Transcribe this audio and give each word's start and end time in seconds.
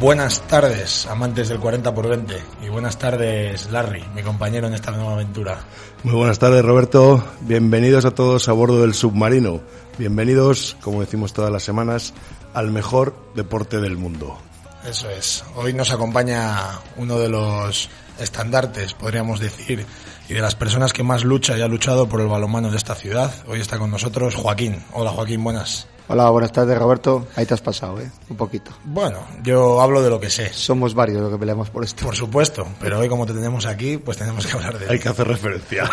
Buenas 0.00 0.40
tardes, 0.48 1.04
amantes 1.04 1.50
del 1.50 1.60
40 1.60 1.94
por 1.94 2.08
20. 2.08 2.34
Y 2.62 2.70
buenas 2.70 2.98
tardes, 2.98 3.70
Larry, 3.70 4.02
mi 4.14 4.22
compañero 4.22 4.66
en 4.66 4.72
esta 4.72 4.92
nueva 4.92 5.12
aventura. 5.12 5.58
Muy 6.04 6.14
buenas 6.14 6.38
tardes, 6.38 6.64
Roberto. 6.64 7.22
Bienvenidos 7.42 8.06
a 8.06 8.14
todos 8.14 8.48
a 8.48 8.52
bordo 8.52 8.80
del 8.80 8.94
submarino. 8.94 9.60
Bienvenidos, 9.98 10.78
como 10.80 11.02
decimos 11.02 11.34
todas 11.34 11.52
las 11.52 11.64
semanas, 11.64 12.14
al 12.54 12.70
mejor 12.70 13.14
deporte 13.34 13.78
del 13.78 13.98
mundo. 13.98 14.38
Eso 14.84 15.10
es. 15.10 15.44
Hoy 15.56 15.72
nos 15.72 15.92
acompaña 15.92 16.80
uno 16.96 17.18
de 17.18 17.28
los 17.28 17.90
estandartes, 18.18 18.94
podríamos 18.94 19.40
decir, 19.40 19.86
y 20.28 20.34
de 20.34 20.40
las 20.40 20.54
personas 20.54 20.92
que 20.92 21.02
más 21.02 21.24
lucha 21.24 21.56
y 21.56 21.62
ha 21.62 21.68
luchado 21.68 22.08
por 22.08 22.20
el 22.20 22.28
balonmano 22.28 22.70
de 22.70 22.76
esta 22.76 22.94
ciudad. 22.94 23.32
Hoy 23.46 23.60
está 23.60 23.78
con 23.78 23.90
nosotros 23.90 24.34
Joaquín. 24.34 24.82
Hola, 24.92 25.10
Joaquín, 25.10 25.42
buenas. 25.44 25.86
Hola, 26.08 26.28
buenas 26.30 26.50
tardes, 26.50 26.76
Roberto. 26.76 27.28
Ahí 27.36 27.46
te 27.46 27.54
has 27.54 27.60
pasado, 27.60 28.00
¿eh? 28.00 28.10
Un 28.28 28.36
poquito. 28.36 28.72
Bueno, 28.84 29.24
yo 29.44 29.80
hablo 29.80 30.02
de 30.02 30.10
lo 30.10 30.18
que 30.18 30.28
sé. 30.28 30.52
Somos 30.52 30.92
varios 30.92 31.20
los 31.20 31.30
que 31.30 31.38
peleamos 31.38 31.70
por 31.70 31.84
esto. 31.84 32.04
Por 32.04 32.16
supuesto, 32.16 32.66
pero 32.80 32.98
hoy 32.98 33.08
como 33.08 33.26
te 33.26 33.32
tenemos 33.32 33.64
aquí, 33.66 33.96
pues 33.98 34.16
tenemos 34.16 34.44
que 34.44 34.54
hablar 34.54 34.78
de 34.78 34.90
Hay 34.90 34.98
que 34.98 35.08
hacer 35.08 35.28
referencia. 35.28 35.88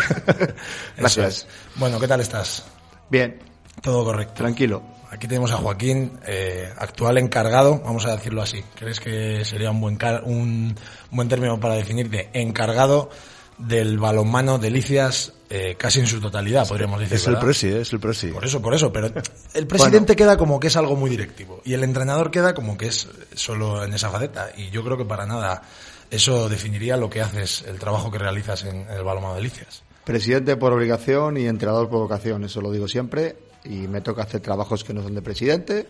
Gracias. 0.96 1.46
Bueno, 1.76 2.00
¿qué 2.00 2.08
tal 2.08 2.20
estás? 2.20 2.64
Bien. 3.08 3.38
Todo 3.80 4.04
correcto. 4.04 4.34
Tranquilo. 4.34 4.82
Aquí 5.10 5.26
tenemos 5.26 5.52
a 5.52 5.56
Joaquín, 5.56 6.18
eh, 6.26 6.70
actual 6.76 7.18
encargado, 7.18 7.80
vamos 7.84 8.04
a 8.04 8.12
decirlo 8.12 8.42
así. 8.42 8.62
¿Crees 8.74 9.00
que 9.00 9.44
sería 9.44 9.70
un 9.70 9.80
buen, 9.80 9.98
un 10.24 10.74
buen 11.10 11.28
término 11.28 11.58
para 11.58 11.74
definirte? 11.74 12.28
Encargado 12.34 13.10
del 13.56 13.98
balonmano 13.98 14.58
Delicias 14.58 15.32
eh, 15.50 15.76
casi 15.78 16.00
en 16.00 16.06
su 16.06 16.20
totalidad, 16.20 16.68
podríamos 16.68 17.00
decir. 17.00 17.16
Es 17.16 17.26
el 17.26 17.38
presi, 17.38 17.68
es 17.68 17.92
el 17.92 18.00
presi. 18.00 18.28
Por 18.28 18.44
eso, 18.44 18.60
por 18.60 18.74
eso, 18.74 18.92
pero 18.92 19.10
el 19.54 19.66
presidente 19.66 20.14
queda 20.14 20.36
como 20.36 20.60
que 20.60 20.66
es 20.66 20.76
algo 20.76 20.94
muy 20.94 21.08
directivo 21.08 21.62
y 21.64 21.72
el 21.72 21.84
entrenador 21.84 22.30
queda 22.30 22.52
como 22.52 22.76
que 22.76 22.88
es 22.88 23.08
solo 23.34 23.82
en 23.82 23.94
esa 23.94 24.10
faceta 24.10 24.50
y 24.56 24.68
yo 24.70 24.84
creo 24.84 24.98
que 24.98 25.06
para 25.06 25.24
nada 25.24 25.62
eso 26.10 26.50
definiría 26.50 26.98
lo 26.98 27.08
que 27.08 27.22
haces, 27.22 27.64
el 27.66 27.78
trabajo 27.78 28.10
que 28.10 28.18
realizas 28.18 28.64
en, 28.64 28.88
el 28.90 29.02
balonmano 29.02 29.36
Delicias. 29.36 29.82
Presidente 30.04 30.56
por 30.56 30.72
obligación 30.72 31.38
y 31.38 31.46
entrenador 31.46 31.88
por 31.88 32.00
vocación, 32.00 32.44
eso 32.44 32.60
lo 32.60 32.70
digo 32.70 32.86
siempre 32.86 33.47
y 33.64 33.88
me 33.88 34.00
toca 34.00 34.22
hacer 34.22 34.40
trabajos 34.40 34.84
que 34.84 34.94
no 34.94 35.02
son 35.02 35.14
de 35.14 35.22
presidente, 35.22 35.86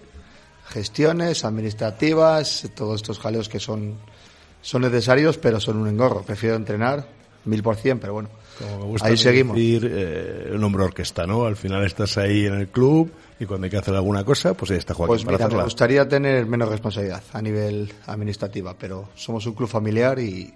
gestiones 0.69 1.45
administrativas, 1.45 2.69
todos 2.75 2.97
estos 2.97 3.19
jaleos 3.19 3.49
que 3.49 3.61
son 3.61 3.97
son 4.61 4.83
necesarios, 4.83 5.39
pero 5.39 5.61
son 5.61 5.79
un 5.79 5.89
engorro. 5.89 6.23
Prefiero 6.23 6.57
entrenar, 6.57 7.07
mil 7.45 7.63
por 7.63 7.77
cien, 7.77 7.99
pero 7.99 8.15
bueno, 8.15 8.29
ahí 9.01 9.17
seguimos. 9.17 9.57
Decir, 9.57 9.91
eh, 9.91 10.53
un 10.55 10.65
hombre 10.65 10.85
orquesta, 10.85 11.27
¿no? 11.27 11.45
Al 11.45 11.57
final 11.57 11.85
estás 11.85 12.19
ahí 12.19 12.47
en 12.47 12.55
el 12.55 12.69
club 12.69 13.11
y 13.41 13.47
cuando 13.47 13.67
hay 13.67 13.71
que 13.71 13.77
hacer 13.77 13.95
alguna 13.95 14.25
cosa, 14.25 14.55
pues 14.55 14.71
ahí 14.71 14.79
está 14.79 14.95
Joaquín 14.95 15.27
pues 15.27 15.27
mira, 15.27 15.49
me 15.49 15.63
gustaría 15.63 16.09
tener 16.09 16.47
menos 16.47 16.69
responsabilidad 16.69 17.23
a 17.33 17.41
nivel 17.41 17.93
administrativa, 18.07 18.75
pero 18.79 19.09
somos 19.15 19.47
un 19.47 19.55
club 19.55 19.69
familiar 19.69 20.19
y 20.19 20.53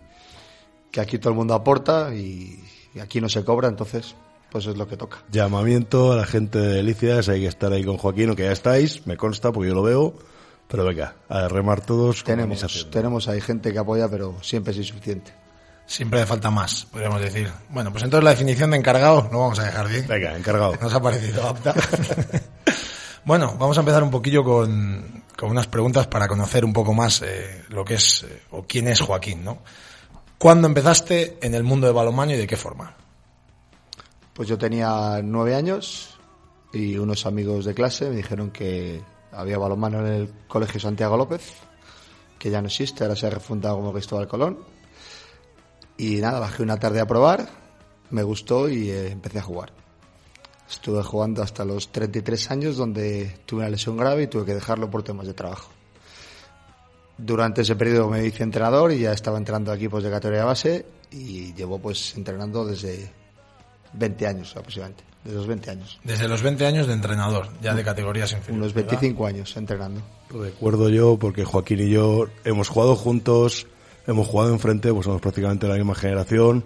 que 0.91 1.00
aquí 1.00 1.19
todo 1.19 1.31
el 1.31 1.37
mundo 1.37 1.55
aporta 1.55 2.15
y, 2.15 2.62
aquí 3.00 3.21
no 3.21 3.29
se 3.29 3.44
cobra, 3.44 3.69
entonces 3.69 4.15
pues 4.53 4.67
es 4.67 4.77
lo 4.77 4.87
que 4.87 4.99
toca. 4.99 5.25
Llamamiento 5.33 6.13
a 6.13 6.17
la 6.17 6.27
gente 6.27 6.59
de 6.59 6.75
Delicias, 6.75 7.31
hay 7.31 7.41
que 7.41 7.47
estar 7.47 7.73
ahí 7.73 7.83
con 7.85 7.97
Joaquín, 7.97 8.31
o 8.31 8.37
que 8.37 8.45
ya 8.45 8.53
estáis, 8.53 9.07
me 9.07 9.17
consta 9.17 9.51
porque 9.51 9.71
yo 9.71 9.75
lo 9.75 9.83
veo, 9.83 10.15
pero 10.69 10.85
venga, 10.85 11.17
a 11.31 11.49
remar 11.49 11.81
todos. 11.81 12.23
Tenemos, 12.23 12.91
tenemos 12.91 13.29
ahí 13.29 13.41
gente 13.41 13.73
que 13.73 13.79
apoya, 13.79 14.09
pero 14.09 14.37
siempre 14.43 14.73
es 14.73 14.79
insuficiente. 14.79 15.33
Siempre 15.87 16.21
le 16.21 16.27
falta 16.27 16.51
más, 16.51 16.87
podríamos 16.93 17.21
decir. 17.21 17.51
Bueno, 17.71 17.91
pues 17.91 18.05
entonces 18.05 18.25
la 18.25 18.31
definición 18.31 18.71
de 18.71 18.77
encargado 18.77 19.29
lo 19.33 19.41
vamos 19.41 19.59
a 19.59 19.65
dejar 19.65 19.89
bien. 19.89 20.07
Venga, 20.07 20.37
encargado. 20.37 20.75
Nos 20.81 20.95
ha 20.95 21.03
parecido 21.03 21.49
apta. 21.49 21.75
bueno, 23.25 23.57
vamos 23.59 23.77
a 23.79 23.81
empezar 23.81 24.03
un 24.03 24.11
poquillo 24.11 24.45
con, 24.45 25.25
con 25.37 25.51
unas 25.51 25.67
preguntas 25.67 26.07
para 26.07 26.29
conocer 26.29 26.65
un 26.65 26.75
poco 26.75 26.93
más 26.95 27.23
eh, 27.23 27.65
lo 27.71 27.85
que 27.85 27.95
es 27.95 28.25
eh, 28.25 28.43
o 28.51 28.65
quién 28.65 28.87
es 28.89 29.01
Joaquín, 29.01 29.45
¿no? 29.45 29.59
¿Cuándo 30.39 30.69
empezaste 30.69 31.39
en 31.41 31.55
el 31.55 31.62
mundo 31.62 31.87
de 31.87 31.93
balonmano 31.93 32.33
y 32.33 32.37
de 32.37 32.47
qué 32.47 32.57
forma? 32.57 32.97
Pues 34.34 34.48
yo 34.48 34.56
tenía 34.56 35.20
nueve 35.22 35.54
años 35.54 36.19
y 36.72 36.97
unos 36.97 37.26
amigos 37.26 37.65
de 37.65 37.75
clase 37.75 38.09
me 38.09 38.16
dijeron 38.16 38.50
que 38.50 39.03
había 39.31 39.59
balonmano 39.59 40.06
en 40.06 40.12
el 40.12 40.32
Colegio 40.48 40.81
Santiago 40.81 41.16
López, 41.16 41.54
que 42.38 42.50
ya 42.50 42.60
no 42.60 42.69
existe, 42.69 43.04
ahora 43.04 43.16
se 43.16 43.26
ha 43.26 43.31
refundado 43.31 43.76
como 43.76 43.93
Cristóbal 43.93 44.28
Colón 44.28 44.59
y 45.97 46.16
nada, 46.16 46.41
bajé 46.41 46.62
una 46.62 46.78
tarde 46.78 47.00
a 47.00 47.06
probar, 47.06 47.48
me 48.10 48.22
gustó 48.22 48.69
y 48.69 48.91
eh, 48.91 49.12
empecé 49.12 49.38
a 49.38 49.43
jugar. 49.43 49.72
Estuve 50.69 51.03
jugando 51.03 51.43
hasta 51.43 51.64
los 51.64 51.93
33 51.93 52.50
años, 52.50 52.76
donde 52.76 53.41
tuve 53.44 53.60
una 53.60 53.69
lesión 53.69 53.97
grave 53.97 54.22
y 54.22 54.26
tuve 54.26 54.47
que 54.47 54.54
dejarlo 54.54 54.91
por 54.91 55.03
temas 55.03 55.26
de 55.26 55.34
trabajo. 55.34 55.70
Durante 57.19 57.60
ese 57.60 57.76
periodo 57.76 58.09
me 58.09 58.25
hice 58.25 58.43
entrenador 58.43 58.91
y 58.91 59.00
ya 59.00 59.12
estaba 59.12 59.37
entrenando 59.37 59.70
a 59.70 59.76
equipos 59.76 60.03
de 60.03 60.10
categoría 60.10 60.47
base 60.47 60.87
y 61.10 61.53
llevo 61.53 61.78
pues 61.78 62.16
entrenando 62.16 62.64
desde 62.64 63.12
20 63.95 64.27
años 64.27 64.57
aproximadamente, 64.57 65.05
desde 65.25 65.37
los 65.37 65.47
20 65.47 65.71
años. 65.71 66.01
Desde 66.05 66.29
los 66.29 66.43
20 66.43 66.67
años 66.67 66.87
de 66.87 66.95
entrenador, 66.95 67.49
ya 67.63 67.75
de 67.75 67.85
categorías 67.85 68.33
inferiores. 68.33 68.59
Unos 68.59 68.75
25 68.75 69.27
años 69.27 69.57
entrenando. 69.57 70.01
Recuerdo 70.31 70.89
yo 70.89 71.19
porque 71.19 71.45
Joaquín 71.45 71.81
y 71.81 71.91
yo 71.91 72.27
hemos 72.45 72.69
jugado 72.69 72.97
juntos, 72.97 73.67
hemos 74.07 74.27
jugado 74.27 74.53
enfrente, 74.53 74.93
pues 74.93 75.05
somos 75.05 75.21
prácticamente 75.21 75.67
de 75.67 75.73
la 75.73 75.79
misma 75.79 75.95
generación. 75.95 76.65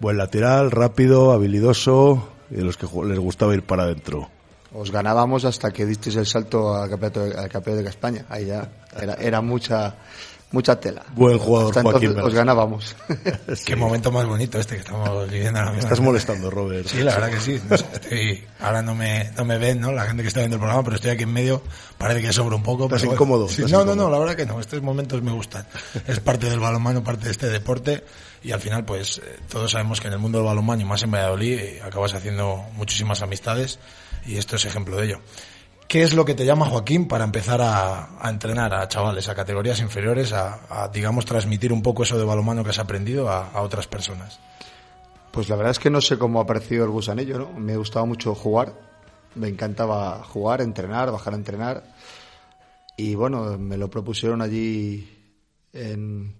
Buen 0.00 0.16
lateral, 0.16 0.70
rápido, 0.70 1.32
habilidoso 1.32 2.28
y 2.50 2.56
de 2.56 2.64
los 2.64 2.76
que 2.76 2.86
les 3.06 3.18
gustaba 3.18 3.54
ir 3.54 3.62
para 3.62 3.84
adentro. 3.84 4.30
Os 4.72 4.92
ganábamos 4.92 5.44
hasta 5.44 5.70
que 5.70 5.86
disteis 5.86 6.16
el 6.16 6.26
salto 6.26 6.74
al 6.74 6.90
campeonato, 6.90 7.22
al 7.22 7.48
campeonato 7.48 7.82
de 7.82 7.88
España. 7.88 8.26
Ahí 8.28 8.46
ya 8.46 8.70
era, 9.00 9.14
era 9.14 9.40
mucha 9.40 9.94
mucha 10.50 10.80
tela. 10.80 11.04
Buen 11.14 11.38
jugador, 11.38 11.70
Hasta 11.70 11.82
Joaquín. 11.82 12.10
Entonces, 12.10 12.32
os 12.32 12.34
ganábamos. 12.34 12.96
Qué 13.66 13.76
momento 13.76 14.10
más 14.10 14.26
bonito 14.26 14.58
este 14.58 14.74
que 14.76 14.80
estamos 14.80 15.30
viviendo 15.30 15.58
ahora 15.58 15.72
mismo. 15.72 15.84
Estás 15.84 16.00
molestando, 16.00 16.50
Robert. 16.50 16.86
Sí, 16.86 17.02
la 17.02 17.14
verdad 17.14 17.30
que 17.30 17.40
sí. 17.40 17.60
No 17.68 17.76
sé, 17.76 17.86
estoy, 17.92 18.44
ahora 18.60 18.82
no 18.82 18.94
me, 18.94 19.30
no 19.36 19.44
me 19.44 19.58
ven, 19.58 19.80
¿no? 19.80 19.92
La 19.92 20.04
gente 20.04 20.22
que 20.22 20.28
está 20.28 20.40
viendo 20.40 20.56
el 20.56 20.60
programa, 20.60 20.82
pero 20.84 20.96
estoy 20.96 21.10
aquí 21.10 21.24
en 21.24 21.32
medio. 21.32 21.62
Parece 21.96 22.22
que 22.22 22.32
sobra 22.32 22.56
un 22.56 22.62
poco. 22.62 22.84
¿Estás 22.84 23.02
pero 23.02 23.12
incómodo? 23.14 23.48
Sí, 23.48 23.62
¿Estás 23.62 23.72
no, 23.72 23.80
incómodo? 23.80 23.96
no, 23.96 24.04
no, 24.04 24.10
la 24.10 24.18
verdad 24.18 24.36
que 24.36 24.46
no. 24.46 24.60
Estos 24.60 24.82
momentos 24.82 25.22
me 25.22 25.32
gustan. 25.32 25.66
Es 26.06 26.20
parte 26.20 26.48
del 26.48 26.60
balonmano, 26.60 27.02
parte 27.02 27.26
de 27.26 27.30
este 27.30 27.48
deporte. 27.48 28.04
Y 28.42 28.52
al 28.52 28.60
final, 28.60 28.84
pues, 28.84 29.18
eh, 29.18 29.38
todos 29.48 29.72
sabemos 29.72 30.00
que 30.00 30.06
en 30.06 30.14
el 30.14 30.18
mundo 30.20 30.38
del 30.38 30.46
balonmano, 30.46 30.80
y 30.80 30.84
más 30.84 31.02
en 31.02 31.10
Valladolid, 31.10 31.58
eh, 31.58 31.82
acabas 31.84 32.14
haciendo 32.14 32.64
muchísimas 32.74 33.20
amistades. 33.22 33.78
Y 34.26 34.36
esto 34.36 34.56
es 34.56 34.64
ejemplo 34.64 34.96
de 34.96 35.06
ello. 35.06 35.20
¿Qué 35.88 36.02
es 36.02 36.12
lo 36.12 36.26
que 36.26 36.34
te 36.34 36.44
llama 36.44 36.66
Joaquín 36.66 37.08
para 37.08 37.24
empezar 37.24 37.62
a, 37.62 38.10
entrenar 38.22 38.74
a 38.74 38.86
chavales, 38.88 39.26
a 39.30 39.34
categorías 39.34 39.80
inferiores, 39.80 40.34
a, 40.34 40.90
digamos, 40.92 41.24
transmitir 41.24 41.72
un 41.72 41.80
poco 41.80 42.02
eso 42.02 42.18
de 42.18 42.26
balonmano 42.26 42.62
que 42.62 42.68
has 42.68 42.78
aprendido 42.78 43.30
a, 43.30 43.62
otras 43.62 43.86
personas? 43.86 44.38
Pues 45.32 45.48
la 45.48 45.56
verdad 45.56 45.70
es 45.70 45.78
que 45.78 45.88
no 45.88 46.02
sé 46.02 46.18
cómo 46.18 46.40
ha 46.40 46.42
aparecido 46.42 46.84
el 46.84 46.90
gusanillo, 46.90 47.38
¿no? 47.38 47.58
Me 47.58 47.74
gustaba 47.78 48.04
mucho 48.04 48.34
jugar, 48.34 48.74
me 49.34 49.48
encantaba 49.48 50.22
jugar, 50.24 50.60
entrenar, 50.60 51.10
bajar 51.10 51.32
a 51.32 51.36
entrenar. 51.36 51.84
Y 52.98 53.14
bueno, 53.14 53.56
me 53.56 53.78
lo 53.78 53.88
propusieron 53.88 54.42
allí 54.42 55.08
en, 55.72 56.34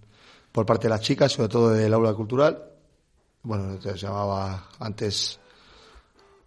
por 0.53 0.67
parte 0.67 0.89
de 0.89 0.91
las 0.91 1.01
chicas, 1.01 1.33
sobre 1.33 1.49
todo 1.49 1.71
del 1.71 1.95
aula 1.95 2.13
cultural. 2.13 2.65
Bueno, 3.45 3.81
se 3.81 3.97
llamaba 3.97 4.69
antes 4.79 5.41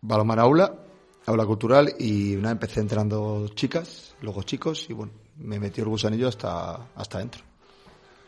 Balomano 0.02 0.44
Aula 0.44 0.81
aula 1.26 1.46
cultural 1.46 1.94
y 2.00 2.36
una 2.36 2.52
empecé 2.52 2.80
entrenando 2.80 3.48
chicas, 3.50 4.16
luego 4.22 4.44
chicos 4.44 4.88
y 4.90 4.94
bueno, 4.94 5.12
me 5.38 5.60
metió 5.60 5.84
el 5.84 5.90
gusanillo 5.90 6.28
hasta, 6.28 6.88
hasta 6.96 7.20
dentro. 7.20 7.44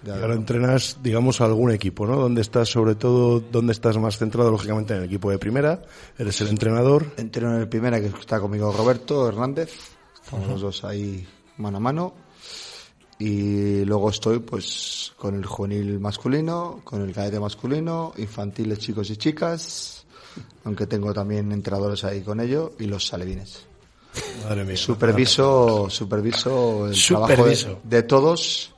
Y 0.06 0.10
ahora 0.10 0.34
entrenas, 0.34 0.98
digamos, 1.02 1.40
a 1.40 1.46
algún 1.46 1.72
equipo, 1.72 2.06
¿no? 2.06 2.18
¿Dónde 2.18 2.42
estás, 2.42 2.68
sobre 2.68 2.96
todo, 2.96 3.40
dónde 3.40 3.72
estás 3.72 3.98
más 3.98 4.18
centrado, 4.18 4.52
lógicamente, 4.52 4.94
en 4.94 5.00
el 5.00 5.06
equipo 5.06 5.32
de 5.32 5.38
primera? 5.38 5.82
¿Eres 6.18 6.42
el 6.42 6.50
entrenador? 6.50 7.06
Entreno 7.16 7.56
en 7.56 7.62
el 7.62 7.70
primera, 7.70 8.02
que 8.02 8.08
está 8.08 8.42
conmigo 8.42 8.74
Roberto 8.74 9.30
Hernández. 9.30 9.72
Estamos 10.22 10.46
uh 10.46 10.50
-huh. 10.50 10.52
los 10.52 10.62
dos 10.62 10.84
ahí 10.84 11.26
mano 11.58 11.78
a 11.78 11.80
mano. 11.80 12.14
Y 13.18 13.86
luego 13.86 14.10
estoy, 14.10 14.40
pues, 14.40 15.14
con 15.16 15.36
el 15.36 15.46
juvenil 15.46 16.02
masculino, 16.02 16.82
con 16.84 17.02
el 17.02 17.14
cadete 17.14 17.40
masculino, 17.40 18.12
infantiles 18.18 18.80
chicos 18.80 19.10
y 19.10 19.16
chicas, 19.16 20.03
aunque 20.66 20.88
tengo 20.88 21.14
también 21.14 21.52
entrenadores 21.52 22.04
ahí 22.04 22.22
con 22.22 22.40
ello, 22.40 22.74
y 22.80 22.86
los 22.86 23.08
salevines. 23.08 23.66
Madre 24.44 24.64
mía. 24.64 24.78
Superviso, 24.78 25.90
superviso 25.90 26.88
el 26.88 27.06
trabajo 27.06 27.46
de, 27.46 27.78
de 27.84 28.04
todos 28.04 28.70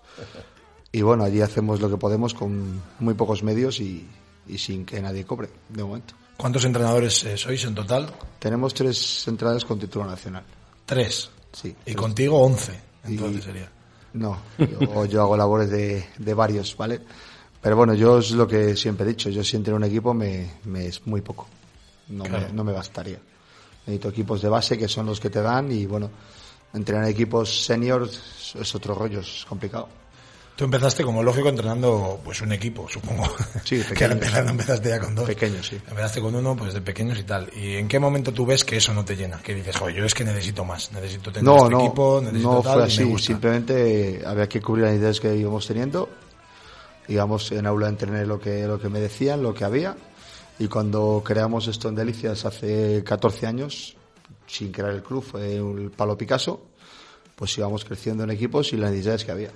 y 0.91 1.01
bueno, 1.01 1.25
allí 1.25 1.41
hacemos 1.41 1.81
lo 1.81 1.89
que 1.89 1.97
podemos 1.97 2.33
con 2.33 2.81
muy 2.99 3.13
pocos 3.15 3.43
medios 3.43 3.81
y, 3.81 4.07
y 4.47 4.57
sin 4.57 4.85
que 4.85 5.01
nadie 5.01 5.25
cobre, 5.25 5.49
de 5.67 5.83
momento. 5.83 6.13
¿Cuántos 6.37 6.63
entrenadores 6.63 7.23
eh, 7.25 7.35
sois 7.37 7.63
en 7.65 7.75
total? 7.75 8.07
Tenemos 8.39 8.73
tres 8.73 9.27
entradas 9.27 9.65
con 9.65 9.77
título 9.77 10.05
nacional. 10.05 10.43
Tres. 10.85 11.29
Sí. 11.51 11.69
Y 11.69 11.73
tres. 11.83 11.95
contigo 11.97 12.39
once. 12.41 12.71
Y- 13.07 13.11
Entonces 13.15 13.43
sería. 13.43 13.69
No, 14.13 14.37
yo, 14.57 15.05
yo 15.05 15.21
hago 15.21 15.35
labores 15.35 15.69
de, 15.69 16.07
de 16.17 16.33
varios, 16.33 16.77
¿vale? 16.77 17.01
Pero 17.65 17.77
bueno, 17.77 17.95
yo 17.95 18.19
es 18.19 18.29
lo 18.29 18.47
que 18.47 18.75
siempre 18.75 19.07
he 19.07 19.09
dicho, 19.09 19.27
yo 19.31 19.43
si 19.43 19.55
entro 19.57 19.71
en 19.75 19.77
un 19.81 19.89
equipo 19.89 20.13
me, 20.13 20.51
me 20.65 20.85
es 20.85 21.01
muy 21.07 21.21
poco, 21.21 21.47
no, 22.09 22.23
Claro. 22.23 22.45
me, 22.47 22.53
no 22.53 22.63
me 22.63 22.71
bastaría. 22.71 23.17
Necesito 23.87 24.09
equipos 24.09 24.39
de 24.43 24.49
base 24.49 24.77
que 24.77 24.87
son 24.87 25.07
los 25.07 25.19
que 25.19 25.31
te 25.31 25.41
dan 25.41 25.71
y 25.71 25.87
bueno, 25.87 26.11
entrenar 26.75 27.09
equipos 27.09 27.65
seniors 27.65 28.53
es 28.59 28.75
otro 28.75 28.93
rollo, 28.93 29.21
es 29.21 29.45
complicado. 29.49 29.89
Tú 30.55 30.63
empezaste, 30.65 31.03
como 31.03 31.23
lógico, 31.23 31.49
entrenando 31.49 32.21
pues 32.23 32.39
un 32.41 32.51
equipo, 32.51 32.87
supongo. 32.87 33.23
Sí, 33.63 33.77
que 33.79 33.83
pequeños. 33.89 34.01
al 34.03 34.11
empezar 34.11 34.47
empezaste 34.47 34.89
ya 34.89 34.99
con 34.99 35.15
dos. 35.15 35.25
Pequeños, 35.25 35.65
sí. 35.67 35.75
Empezaste 35.87 36.21
con 36.21 36.35
uno, 36.35 36.55
pues 36.55 36.73
de 36.75 36.81
pequeños 36.81 37.17
y 37.19 37.23
tal. 37.23 37.49
¿Y 37.57 37.77
en 37.77 37.87
qué 37.87 37.97
momento 37.99 38.31
tú 38.31 38.45
ves 38.45 38.63
que 38.63 38.77
eso 38.77 38.93
no 38.93 39.03
te 39.03 39.15
llena? 39.17 39.41
Que 39.41 39.55
dices, 39.55 39.75
joder, 39.75 39.95
yo 39.95 40.05
es 40.05 40.13
que 40.13 40.23
necesito 40.23 40.63
más, 40.63 40.91
necesito 40.93 41.31
tener 41.31 41.43
No, 41.45 41.57
este 41.57 41.69
no, 41.71 41.79
equipo, 41.83 42.21
necesito 42.23 42.51
no 42.53 42.61
tal, 42.61 42.73
fue 42.73 42.81
y 42.83 42.85
me 42.85 42.93
así, 42.93 43.03
gusta. 43.05 43.25
simplemente 43.27 44.21
había 44.23 44.47
que 44.47 44.61
cubrir 44.61 44.83
las 44.85 44.91
necesidades 44.93 45.19
que 45.19 45.35
íbamos 45.35 45.65
teniendo, 45.67 46.09
íbamos 47.07 47.51
en 47.51 47.65
aula 47.65 47.87
entrené 47.87 48.25
lo 48.25 48.39
que, 48.39 48.67
lo 48.67 48.79
que 48.79 48.89
me 48.89 48.99
decían, 48.99 49.43
lo 49.43 49.53
que 49.53 49.65
había, 49.65 49.95
y 50.57 50.67
cuando 50.67 51.21
creamos 51.25 51.67
esto 51.67 51.89
en 51.89 51.95
Delicias 51.95 52.45
hace 52.45 53.03
14 53.03 53.47
años, 53.47 53.97
sin 54.47 54.71
crear 54.71 54.91
el 54.91 55.03
club, 55.03 55.23
fue 55.23 55.57
el 55.57 55.91
Palo 55.91 56.17
Picasso, 56.17 56.67
pues 57.35 57.57
íbamos 57.57 57.83
creciendo 57.83 58.23
en 58.23 58.31
equipos 58.31 58.71
y 58.71 58.77
las 58.77 58.91
necesidades 58.91 59.25
que 59.25 59.31
había. 59.31 59.51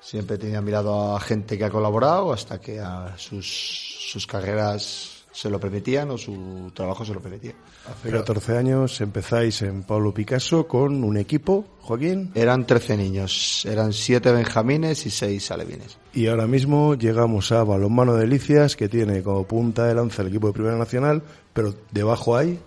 Siempre 0.00 0.36
tenía 0.36 0.60
mirado 0.60 1.16
a 1.16 1.20
gente 1.20 1.56
que 1.56 1.64
ha 1.64 1.70
colaborado 1.70 2.32
hasta 2.32 2.60
que 2.60 2.80
a 2.80 3.14
sus, 3.16 4.10
sus 4.10 4.26
carreras 4.26 5.13
se 5.34 5.50
lo 5.50 5.58
permitían 5.58 6.10
o 6.12 6.16
su 6.16 6.70
trabajo 6.72 7.04
se 7.04 7.12
lo 7.12 7.20
permitía. 7.20 7.54
Hace 7.90 8.10
14 8.10 8.56
años 8.56 9.00
empezáis 9.00 9.60
en 9.62 9.82
Pablo 9.82 10.14
Picasso 10.14 10.68
con 10.68 11.02
un 11.02 11.16
equipo, 11.16 11.64
Joaquín, 11.80 12.30
Eran 12.34 12.66
13 12.66 12.96
niños, 12.96 13.66
eran 13.68 13.92
7 13.92 14.30
benjamines 14.30 15.04
y 15.06 15.10
6 15.10 15.50
alevines. 15.50 15.98
y 16.14 16.28
ahora 16.28 16.46
mismo 16.46 16.94
llegamos 16.94 17.50
a 17.50 17.64
Balonmano 17.64 18.14
Delicias, 18.14 18.76
que 18.76 18.88
tiene 18.88 19.22
como 19.22 19.44
punta 19.44 19.86
de 19.86 19.94
lanza 19.94 20.22
el 20.22 20.28
equipo 20.28 20.46
de 20.46 20.52
Primera 20.52 20.78
Nacional, 20.78 21.22
pero 21.52 21.74
debajo 21.90 22.36
hay 22.36 22.60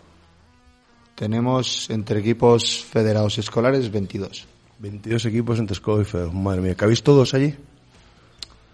Tenemos 1.15 1.89
entre 1.89 2.19
equipos 2.19 2.83
federados 2.83 3.39
escolares 3.39 3.89
22. 3.91 4.45
22 4.77 5.25
equipos 5.25 5.57
entre 5.57 5.73
escuela 5.73 6.01
y 6.03 6.05
federación. 6.05 6.43
Madre 6.43 6.61
mía, 6.61 6.75
¿cabéis 6.75 7.01
todos 7.01 7.33
allí? 7.33 7.55